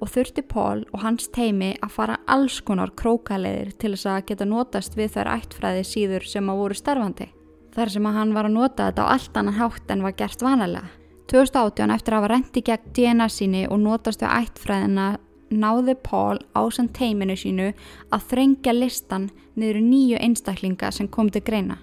og 0.00 0.10
þurfti 0.12 0.44
Pól 0.48 0.86
og 0.92 1.02
hans 1.04 1.28
teimi 1.32 1.74
að 1.84 1.92
fara 1.98 2.16
alls 2.32 2.58
konar 2.64 2.94
krókaleðir 2.96 3.74
til 3.76 3.92
þess 3.92 4.08
að 4.12 4.24
geta 4.30 4.48
notast 4.48 4.96
við 4.96 5.12
þær 5.18 5.32
ættfræði 5.34 5.84
síður 5.88 6.26
sem 6.28 6.48
að 6.48 6.60
voru 6.62 6.80
starfandi. 6.80 7.28
Þar 7.76 7.92
sem 7.92 8.08
að 8.08 8.18
hann 8.22 8.34
var 8.36 8.48
að 8.48 8.56
nota 8.56 8.88
þetta 8.88 9.04
á 9.04 9.12
allt 9.12 9.36
annan 9.36 9.60
hátt 9.60 9.92
en 9.92 10.04
var 10.04 10.16
gert 10.16 10.44
vanalega. 10.44 10.88
2018 11.28 11.92
eftir 11.92 12.14
að 12.14 12.22
hafa 12.22 12.32
rendi 12.32 12.64
gegn 12.64 12.92
DNA 12.96 13.28
síni 13.32 13.64
og 13.68 13.80
notast 13.82 14.24
við 14.24 14.32
ættfræðina 14.32 15.06
náði 15.50 15.94
Paul 16.02 16.40
ásand 16.58 16.92
teiminu 16.96 17.36
sínu 17.38 17.72
að 18.14 18.26
þrengja 18.32 18.74
listan 18.74 19.28
niður 19.54 19.80
nýju 19.84 20.20
einstaklinga 20.20 20.90
sem 20.92 21.08
kom 21.08 21.30
til 21.30 21.44
greina. 21.46 21.78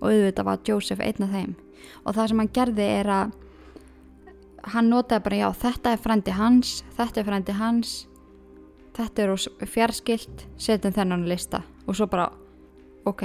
Og 0.00 0.12
auðvitað 0.12 0.48
var 0.48 0.62
Joseph 0.66 1.02
einn 1.04 1.26
af 1.26 1.34
þeim. 1.34 1.54
Og 2.04 2.14
það 2.14 2.28
sem 2.30 2.42
hann 2.42 2.52
gerði 2.54 2.88
er 3.00 3.12
að 3.12 3.36
hann 4.74 4.90
notaði 4.90 5.24
bara 5.24 5.42
já 5.42 5.48
þetta 5.64 5.92
er 5.92 6.02
frendi 6.02 6.34
hans, 6.36 6.72
þetta 6.96 7.20
er 7.20 7.28
frendi 7.28 7.58
hans 7.58 7.92
þetta 8.98 9.22
er 9.22 9.68
fjarskilt 9.70 10.48
setjum 10.58 10.96
þennan 10.96 11.28
lista. 11.30 11.62
Og 11.86 11.96
svo 11.96 12.08
bara 12.10 12.32
ok, 13.06 13.22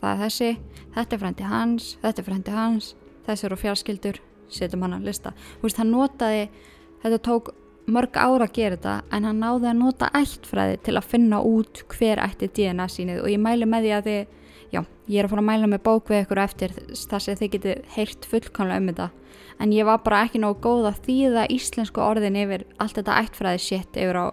það 0.00 0.12
er 0.12 0.22
þessi 0.22 0.52
þetta 0.94 1.16
er 1.16 1.22
frendi 1.24 1.50
hans, 1.50 1.90
þetta 2.04 2.22
er 2.22 2.28
frendi 2.30 2.54
hans 2.54 2.94
þessi 3.26 3.48
eru 3.48 3.58
fjarskildur 3.60 4.20
setjum 4.52 4.84
hann 4.86 4.98
að 5.00 5.08
lista, 5.08 5.32
þú 5.58 5.66
veist 5.66 5.80
hann 5.80 5.92
notaði 5.92 6.42
þetta 7.02 7.22
tók 7.26 7.52
mörg 7.86 8.16
ára 8.18 8.46
að 8.46 8.56
gera 8.56 8.76
þetta 8.76 8.94
en 9.14 9.28
hann 9.28 9.42
náði 9.42 9.68
að 9.70 9.78
nota 9.78 10.08
ættfræði 10.16 10.80
til 10.86 10.96
að 10.98 11.08
finna 11.12 11.38
út 11.46 11.84
hver 11.92 12.22
ætti 12.24 12.48
DNA 12.50 12.88
sínið 12.90 13.22
og 13.22 13.30
ég 13.30 13.42
mæli 13.42 13.68
með 13.68 13.86
því 13.86 13.92
að 13.96 14.08
þið 14.08 14.34
já, 14.72 14.80
ég 15.06 15.20
er 15.20 15.28
að 15.28 15.32
fara 15.32 15.44
að 15.44 15.48
mæla 15.50 15.70
með 15.70 15.84
bók 15.86 16.10
við 16.10 16.24
ykkur 16.24 16.42
eftir 16.42 16.74
þar 17.10 17.24
sem 17.24 17.38
þið 17.38 17.52
getið 17.54 17.94
heyrt 17.94 18.28
fullkomlega 18.30 18.82
um 18.82 18.90
þetta. 18.90 19.08
En 19.62 19.72
ég 19.72 19.88
var 19.88 20.02
bara 20.04 20.24
ekki 20.26 20.42
nógu 20.42 20.58
góð 20.66 20.90
að 20.90 21.00
þýða 21.06 21.46
íslensku 21.54 22.02
orðin 22.02 22.40
yfir 22.42 22.66
allt 22.82 22.98
þetta 22.98 23.20
ættfræði 23.22 23.62
shit 23.62 24.00
yfir 24.02 24.18
á 24.20 24.26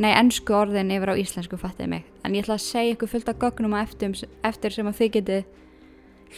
nei, 0.00 0.12
ennsku 0.14 0.54
orðin 0.56 0.94
yfir 0.94 1.12
á 1.12 1.20
íslensku 1.20 1.58
fattið 1.60 1.90
mig. 1.96 2.06
En 2.24 2.36
ég 2.36 2.46
ætla 2.46 2.56
að 2.56 2.64
segja 2.64 2.94
ykkur 2.94 3.12
fullt 3.12 3.32
af 3.32 3.42
gögnum 3.42 3.76
eftir, 3.76 4.14
eftir 4.46 4.72
sem 4.74 4.88
að 4.88 5.00
þið 5.02 5.14
getið 5.18 5.44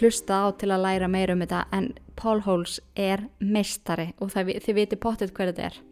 hlusta 0.00 0.40
á 0.42 0.46
til 0.58 0.72
að 0.74 0.86
læra 0.88 1.08
meira 1.10 1.36
um 1.36 1.44
þetta. 1.44 1.66
En 1.70 1.92
Paul 2.18 2.40
Holes 2.46 2.80
er 2.96 3.28
meistari 3.38 4.12
og 4.18 4.32
það, 4.34 4.56
þið 4.64 4.80
viti 4.80 4.98
potið 4.98 5.36
hverju 5.36 5.54
þetta 5.54 5.68
er 5.70 5.82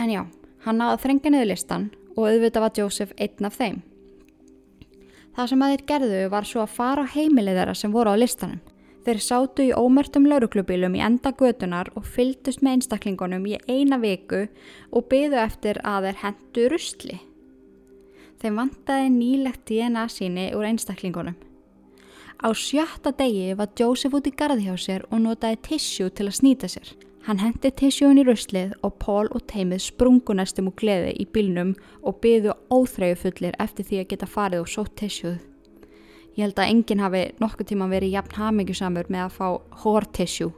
en 0.00 0.16
já, 0.16 0.24
hann 0.64 0.80
náði 0.80 0.96
að 0.96 1.04
þrenga 1.04 1.34
niður 1.34 1.52
listan 1.52 1.86
og 2.16 2.26
auðvitað 2.26 2.66
var 2.66 2.76
Joseph 2.80 3.16
einn 3.20 3.48
af 3.48 3.56
þeim 3.60 3.80
Það 5.36 5.48
sem 5.52 5.62
að 5.62 5.72
þeir 5.72 5.82
gerðu 5.88 6.20
var 6.32 6.46
svo 6.48 6.60
að 6.64 6.74
fara 6.74 7.06
á 7.06 7.12
heimilið 7.14 7.58
þeirra 7.60 7.74
sem 7.78 7.92
voru 7.94 8.12
á 8.12 8.16
listanum. 8.18 8.60
Þeir 9.06 9.20
sátu 9.24 9.64
í 9.64 9.72
ómertum 9.72 10.26
lauruklubílum 10.28 10.96
í 10.98 11.00
enda 11.00 11.32
götunar 11.32 11.88
og 11.96 12.04
fyldust 12.04 12.60
með 12.60 12.76
einstaklingunum 12.76 13.46
í 13.48 13.56
eina 13.64 13.96
viku 14.02 14.42
og 14.92 15.06
byðu 15.08 15.38
eftir 15.40 15.80
að 15.86 16.10
þeir 16.10 16.18
hendu 16.24 16.66
rusli. 16.74 17.16
Þeim 18.40 18.60
vantaði 18.60 19.12
nýlegt 19.14 19.64
DNA 19.70 20.04
síni 20.12 20.50
úr 20.56 20.68
einstaklingunum. 20.68 21.38
Á 22.40 22.48
sjötta 22.56 23.12
degi 23.16 23.54
var 23.56 23.72
Joseph 23.76 24.16
út 24.16 24.28
í 24.28 24.36
gardi 24.36 24.68
hjá 24.68 24.76
sér 24.80 25.08
og 25.08 25.24
notaði 25.24 25.60
tissjú 25.70 26.08
til 26.12 26.28
að 26.28 26.36
snýta 26.36 26.68
sér. 26.72 26.92
Hann 27.30 27.38
hendi 27.38 27.70
tissjón 27.70 28.18
í 28.18 28.24
ruslið 28.26 28.72
og 28.82 28.96
Pól 28.98 29.28
og 29.30 29.44
teimið 29.46 29.84
sprungu 29.84 30.34
næstum 30.34 30.66
úr 30.66 30.74
gleði 30.80 31.12
í 31.22 31.28
bílnum 31.30 31.76
og 32.02 32.16
byðu 32.24 32.56
óþrægu 32.74 33.18
fullir 33.20 33.54
eftir 33.62 33.86
því 33.86 34.00
að 34.00 34.08
geta 34.10 34.26
farið 34.26 34.62
og 34.64 34.70
sótt 34.72 34.96
tissjóð. 34.98 35.36
Ég 36.34 36.40
held 36.42 36.58
að 36.58 36.72
enginn 36.72 37.04
hafi 37.04 37.20
nokkuð 37.38 37.68
tíma 37.70 37.86
verið 37.92 38.16
jafn 38.16 38.34
hamingjusamur 38.34 39.12
með 39.14 39.22
að 39.28 39.36
fá 39.36 39.46
hórtissjú. 39.84 40.48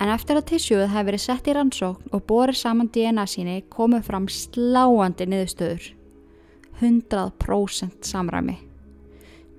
En 0.00 0.14
eftir 0.14 0.40
að 0.40 0.48
tissjóð 0.54 0.86
hefði 0.94 1.10
verið 1.10 1.24
sett 1.26 1.52
í 1.52 1.56
rannsókn 1.58 2.16
og 2.16 2.24
borið 2.32 2.60
saman 2.62 2.88
DNA 2.96 3.28
síni 3.28 3.60
komið 3.68 4.08
fram 4.08 4.30
sláandi 4.32 5.28
niðurstöður. 5.28 5.92
100% 6.80 8.00
samræmi. 8.00 8.56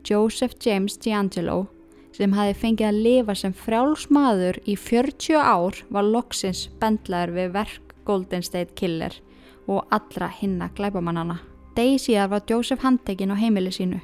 Joseph 0.02 0.58
James 0.66 0.98
D'Angelo 0.98 1.68
sem 2.16 2.32
hafi 2.32 2.56
fengið 2.56 2.88
að 2.88 3.02
lifa 3.04 3.34
sem 3.36 3.54
frjálsmaður 3.60 4.62
í 4.64 4.78
40 4.80 5.36
ár 5.36 5.82
var 5.92 6.08
loksins 6.08 6.70
bendlaður 6.80 7.34
við 7.36 7.52
verk 7.58 7.96
Golden 8.08 8.46
State 8.46 8.76
Killer 8.80 9.18
og 9.68 9.84
allra 9.92 10.30
hinna 10.32 10.70
glæbamannana. 10.78 11.42
Degi 11.76 12.00
síðar 12.00 12.32
var 12.32 12.46
Joseph 12.48 12.86
handtekinn 12.86 13.36
á 13.36 13.42
heimili 13.42 13.74
sínu 13.74 14.00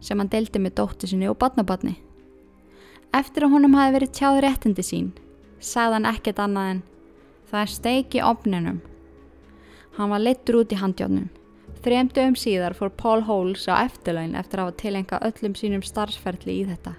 sem 0.00 0.20
hann 0.20 0.30
deldi 0.32 0.60
með 0.62 0.76
dótti 0.80 1.08
sinni 1.10 1.28
og 1.28 1.38
badnabatni. 1.40 1.96
Eftir 3.16 3.46
að 3.46 3.56
honum 3.56 3.76
hafi 3.76 3.96
verið 3.96 4.16
tjáð 4.16 4.42
réttindi 4.44 4.84
sín 4.86 5.14
sagði 5.60 5.98
hann 5.98 6.10
ekkert 6.12 6.40
annað 6.40 6.72
en 6.72 6.84
það 7.50 7.62
er 7.62 7.72
steiki 7.74 8.22
ofninum. 8.24 8.82
Hann 9.96 10.12
var 10.12 10.22
leittur 10.22 10.62
út 10.62 10.72
í 10.72 10.80
handjárnum. 10.80 11.28
Þremdu 11.84 12.22
um 12.30 12.36
síðar 12.38 12.76
fór 12.76 12.92
Paul 12.96 13.24
Holes 13.28 13.66
á 13.68 13.84
eftirlaun 13.84 14.36
eftir 14.38 14.60
að 14.60 14.70
hafa 14.70 14.80
tilenga 14.82 15.20
öllum 15.26 15.56
sínum 15.58 15.84
starfsferðli 15.84 16.62
í 16.62 16.68
þetta 16.68 16.96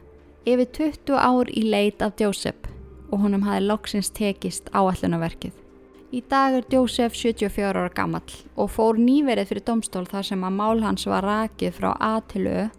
yfir 0.48 0.68
20 0.72 1.18
ár 1.20 1.50
í 1.52 1.66
leit 1.68 2.02
af 2.02 2.16
Joseph 2.22 2.70
og 3.12 3.24
honum 3.24 3.44
hafi 3.48 3.66
loksins 3.66 4.10
tekist 4.16 4.70
áallunaverkið. 4.72 5.56
Í 6.16 6.22
dag 6.32 6.56
er 6.56 6.68
Joseph 6.72 7.16
74 7.20 7.68
ára 7.76 7.92
gammal 7.92 8.24
og 8.56 8.72
fór 8.72 9.00
nýverið 9.00 9.50
fyrir 9.50 9.66
domstól 9.68 10.06
þar 10.08 10.30
sem 10.30 10.46
að 10.48 10.56
mál 10.56 10.84
hans 10.86 11.04
var 11.10 11.28
rakið 11.28 11.76
frá 11.76 11.90
A 12.00 12.14
til 12.32 12.48
Ö 12.48 12.70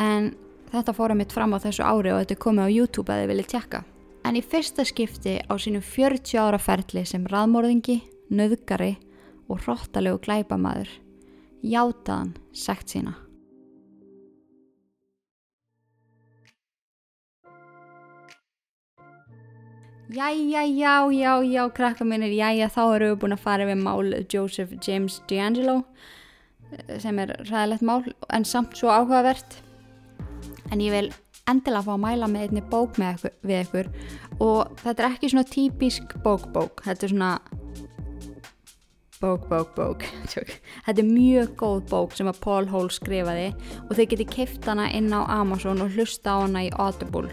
en 0.00 0.32
þetta 0.72 0.94
fórum 0.96 1.20
mitt 1.20 1.34
fram 1.34 1.52
á 1.52 1.58
þessu 1.60 1.84
ári 1.84 2.12
og 2.14 2.22
þetta 2.22 2.36
er 2.36 2.42
komið 2.46 2.64
á 2.64 2.76
YouTube 2.76 3.12
að 3.12 3.20
þið 3.20 3.30
viljið 3.32 3.50
tjekka. 3.52 3.82
En 4.24 4.36
í 4.36 4.44
fyrsta 4.44 4.84
skipti 4.88 5.36
á 5.44 5.52
sínum 5.60 5.84
40 5.84 6.40
ára 6.40 6.58
ferli 6.60 7.04
sem 7.04 7.28
raðmórðingi, 7.28 8.00
nöðgari 8.32 8.96
og 9.48 9.60
hróttalegu 9.64 10.20
glæpamaður 10.24 10.90
játaðan 11.64 12.36
sagt 12.52 12.92
sína. 12.92 13.27
Jæja, 20.08 20.62
já, 20.64 21.12
já, 21.12 21.42
já, 21.42 21.68
krakka 21.68 22.04
minnir, 22.04 22.32
jæja, 22.32 22.70
þá 22.72 22.82
eru 22.94 23.08
við 23.10 23.18
búin 23.20 23.34
að 23.34 23.42
fara 23.44 23.66
við 23.68 23.82
mál 23.82 24.14
Joseph 24.32 24.70
James 24.80 25.18
D'Angelo 25.28 25.82
sem 26.96 27.18
er 27.20 27.34
ræðilegt 27.44 27.84
mál 27.84 28.06
en 28.32 28.46
samt 28.48 28.76
svo 28.76 28.88
áhugavert. 28.88 29.58
En 30.72 30.80
ég 30.80 30.94
vil 30.94 31.10
endilega 31.48 31.84
fá 31.84 31.92
að 31.92 32.02
mæla 32.06 32.30
með 32.32 32.46
einni 32.46 32.64
bók 32.72 32.96
með 32.96 33.18
ykkur, 33.18 33.36
við 33.50 33.62
ykkur. 33.66 33.92
Og 34.40 34.80
þetta 34.80 35.04
er 35.04 35.10
ekki 35.10 35.32
svona 35.34 35.52
típisk 35.52 36.16
bók-bók, 36.24 36.80
þetta 36.88 37.04
er 37.04 37.12
svona 37.12 37.32
bók-bók-bók 39.20 40.08
þetta 40.86 41.00
er 41.02 41.08
mjög 41.08 41.54
góð 41.58 41.80
bók 41.90 42.16
sem 42.16 42.28
að 42.30 42.40
Paul 42.44 42.68
Hall 42.70 42.88
skrifaði 42.94 43.48
og 43.84 43.96
þau 43.98 44.04
geti 44.12 44.28
kift 44.30 44.68
hana 44.70 44.88
inn 44.94 45.10
á 45.10 45.26
Amazon 45.40 45.82
og 45.82 45.96
hlusta 45.96 46.38
á 46.38 46.46
hana 46.46 46.68
í 46.68 46.70
Audible 46.78 47.32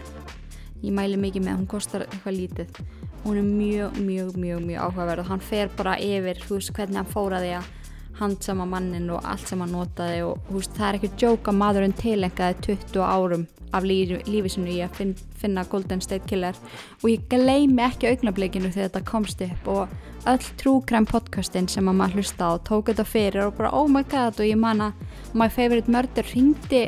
ég 0.86 0.94
mæli 0.94 1.18
mikið 1.20 1.46
með, 1.46 1.58
hún 1.58 1.70
kostar 1.70 2.06
eitthvað 2.06 2.38
lítið. 2.38 2.78
Hún 3.24 3.40
er 3.40 3.46
mjög, 3.46 3.98
mjög, 4.06 4.36
mjög, 4.38 4.62
mjög 4.68 4.84
áhugaverð 4.84 5.24
og 5.24 5.32
hann 5.32 5.42
fer 5.42 5.72
bara 5.74 5.96
yfir 5.98 6.38
þú 6.46 6.60
veist 6.60 6.72
hvernig 6.76 7.00
hann 7.00 7.10
fóraði 7.10 7.56
að 7.58 7.72
handsama 8.20 8.64
mannin 8.70 9.10
og 9.12 9.26
allt 9.28 9.50
sem 9.50 9.60
hann 9.60 9.74
notaði 9.74 10.22
og 10.24 10.40
þú 10.46 10.60
veist 10.60 10.76
það 10.78 10.88
er 10.88 10.98
ekki 11.00 11.12
djóka 11.20 11.52
maðurinn 11.52 11.96
tilengaði 11.98 12.60
20 12.70 13.02
árum 13.02 13.46
af 13.74 13.84
lífi, 13.84 14.20
lífi 14.30 14.52
sinu 14.54 14.70
í 14.72 14.78
að 14.84 14.94
finn, 15.00 15.14
finna 15.36 15.66
Golden 15.68 16.00
State 16.04 16.28
Killer. 16.30 16.56
Og 17.02 17.10
ég 17.10 17.26
gleimi 17.32 17.82
ekki 17.84 18.12
augnablikinu 18.12 18.70
þegar 18.70 18.92
þetta 18.92 19.08
komst 19.10 19.42
upp 19.44 19.72
og 19.74 19.96
öll 20.26 20.46
trúkræm 20.60 21.06
podcastin 21.06 21.68
sem 21.70 21.86
að 21.90 21.98
maður 22.00 22.20
hlusta 22.20 22.50
á 22.50 22.52
tók 22.66 22.90
þetta 22.90 23.06
fyrir 23.06 23.44
og 23.46 23.58
bara 23.58 23.74
oh 23.78 23.90
my 23.90 24.02
god 24.10 24.38
og 24.40 24.48
ég 24.48 24.58
manna 24.58 24.92
my 25.34 25.50
favorite 25.52 25.90
murder 25.92 26.26
ringdi 26.32 26.86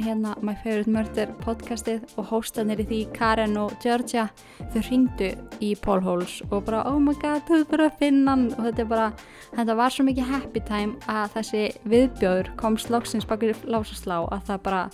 hérna 0.00 0.34
My 0.40 0.54
Favorite 0.62 0.90
Murder 0.90 1.32
podcastið 1.42 2.04
og 2.20 2.28
hóstanir 2.30 2.80
í 2.82 2.86
því 2.88 3.00
Karen 3.16 3.56
og 3.60 3.74
Georgia 3.82 4.28
þau 4.72 4.82
ringdu 4.88 5.30
í 5.62 5.72
Paul 5.84 6.00
Holes 6.04 6.38
og 6.48 6.64
bara 6.68 6.84
oh 6.90 7.00
my 7.02 7.14
god 7.22 7.44
þú 7.48 7.58
er 7.60 7.66
bara 7.70 7.88
að 7.90 7.98
finna 8.00 8.34
hann 8.34 8.46
og 8.54 8.62
þetta 8.68 8.84
er 8.84 8.90
bara, 8.92 9.08
þetta 9.56 9.78
var 9.82 9.96
svo 9.96 10.06
mikið 10.08 10.30
happy 10.30 10.62
time 10.68 11.12
að 11.12 11.34
þessi 11.38 11.64
viðbjóður 11.94 12.52
kom 12.60 12.78
slóksins 12.80 13.28
bakur 13.28 13.58
lásaslá 13.64 14.20
að 14.22 14.46
það 14.52 14.64
bara, 14.68 14.84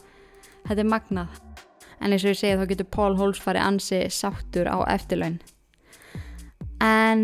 þetta 0.70 0.82
er 0.84 0.90
magnað. 0.94 1.44
En 1.98 2.14
eins 2.14 2.24
og 2.24 2.34
ég 2.34 2.40
segi 2.40 2.58
þá 2.58 2.66
getur 2.72 2.92
Paul 2.94 3.14
Holes 3.18 3.42
farið 3.42 3.66
ansi 3.66 4.02
sáttur 4.14 4.70
á 4.70 4.78
eftirlaun 4.86 5.40
En 6.84 7.22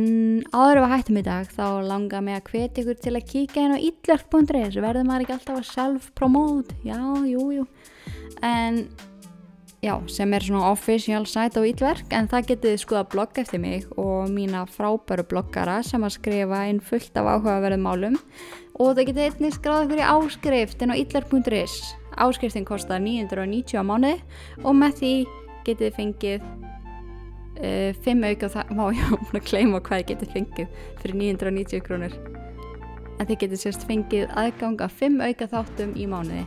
áður 0.51 0.81
við 0.83 0.91
hættum 0.91 1.19
í 1.21 1.23
dag 1.23 1.51
þá 1.55 1.67
langar 1.87 2.23
mig 2.27 2.35
að 2.41 2.49
hvetja 2.51 2.83
ykkur 2.83 3.01
til 3.05 3.15
að 3.15 3.27
kíka 3.31 3.63
inn 3.63 3.77
á 3.79 3.79
illverk.is 3.79 4.79
verður 4.83 5.07
maður 5.07 5.27
ekki 5.27 5.35
alltaf 5.37 5.61
að 5.61 5.69
self-promote? 5.71 6.79
Já, 6.83 6.99
jú, 7.31 7.45
jú. 7.55 7.67
En 8.43 8.81
já, 9.85 9.95
sem 10.11 10.35
er 10.35 10.43
svona 10.43 10.73
official 10.73 11.23
site 11.31 11.63
á 11.63 11.63
illverk 11.63 12.17
en 12.19 12.27
það 12.33 12.51
getið 12.51 12.81
skoða 12.83 13.05
blogg 13.15 13.39
eftir 13.45 13.63
mig 13.63 13.87
og 13.95 14.27
mína 14.35 14.65
frábæru 14.67 15.27
bloggara 15.31 15.79
sem 15.87 16.03
að 16.03 16.17
skrifa 16.19 16.65
inn 16.73 16.83
fullt 16.83 17.15
af 17.15 17.31
áhugaverðum 17.37 17.87
málum. 17.87 18.19
Og 18.75 18.97
það 18.97 19.13
getið 19.13 19.27
einnig 19.29 19.55
skráða 19.55 19.87
ykkur 19.87 20.03
í 20.03 20.11
áskrift 20.17 20.83
inn 20.83 20.91
á 20.91 20.99
illverk.is 20.99 21.79
áskriftin 22.19 22.67
kostar 22.67 23.03
990 23.03 23.79
á 23.79 23.83
mánuði 23.87 24.19
og 24.63 24.75
með 24.79 24.99
því 25.01 25.15
getið 25.67 25.97
fengið 25.97 26.49
uh, 27.59 27.91
fimm 28.05 28.27
auka 28.27 28.51
það, 28.57 28.73
má 28.79 28.85
ég 28.95 29.15
áfna 29.19 29.41
að 29.41 29.49
kleima 29.51 29.83
hvað 29.85 30.03
ég 30.03 30.11
geti 30.13 30.31
fengið 30.33 30.83
fyrir 31.03 31.21
990 31.23 31.87
krónur. 31.87 32.19
En 33.15 33.29
þið 33.29 33.41
getur 33.45 33.63
sérst 33.63 33.87
fengið 33.89 34.29
aðgang 34.35 34.81
af 34.83 34.95
fimm 34.99 35.23
auka 35.23 35.49
þáttum 35.51 35.95
í 35.95 36.09
mánuði. 36.11 36.45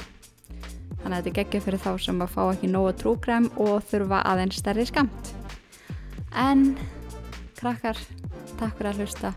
Þannig 0.98 1.14
að 1.14 1.18
þetta 1.18 1.30
er 1.30 1.36
geggja 1.40 1.64
fyrir 1.64 1.84
þá 1.84 1.92
sem 2.04 2.24
að 2.26 2.34
fá 2.34 2.42
ekki 2.50 2.72
nóga 2.72 2.96
trúkrem 3.00 3.52
og 3.56 3.78
þurfa 3.88 4.24
aðeins 4.28 4.60
stærri 4.60 4.88
skamt 4.90 5.36
en 6.38 6.76
krakkar, 7.58 7.98
takk 8.60 8.78
fyrir 8.78 8.92
að 8.92 9.02
hlusta. 9.02 9.34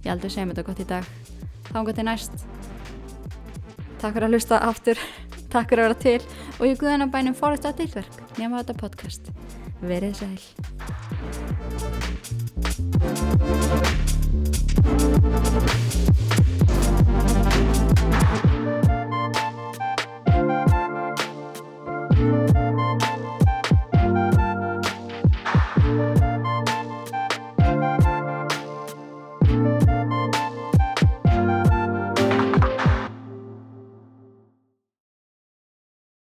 Ég 0.00 0.10
heldur 0.12 0.32
segjum 0.32 0.54
þetta 0.54 0.66
gott 0.68 0.82
í 0.82 0.88
dag. 0.88 1.08
Þángu 1.70 1.94
til 1.96 2.06
næst. 2.08 2.44
Takk 4.00 4.14
fyrir 4.16 4.28
að 4.28 4.36
hlusta 4.36 4.62
aftur. 4.64 5.06
Takk 5.52 5.72
fyrir 5.72 5.84
að 5.84 5.88
vera 5.88 6.02
til. 6.04 6.44
Og 6.58 6.68
ég 6.70 6.80
guðan 6.80 7.08
að 7.08 7.16
bænum 7.16 7.36
fórist 7.36 7.66
að 7.68 7.82
tilverk 7.82 8.20
nema 8.38 8.62
þetta 8.62 8.78
podcast 8.80 9.32
verið 9.82 10.14
sæl 10.20 10.38
Thank 14.82 16.08
you. 16.08 16.19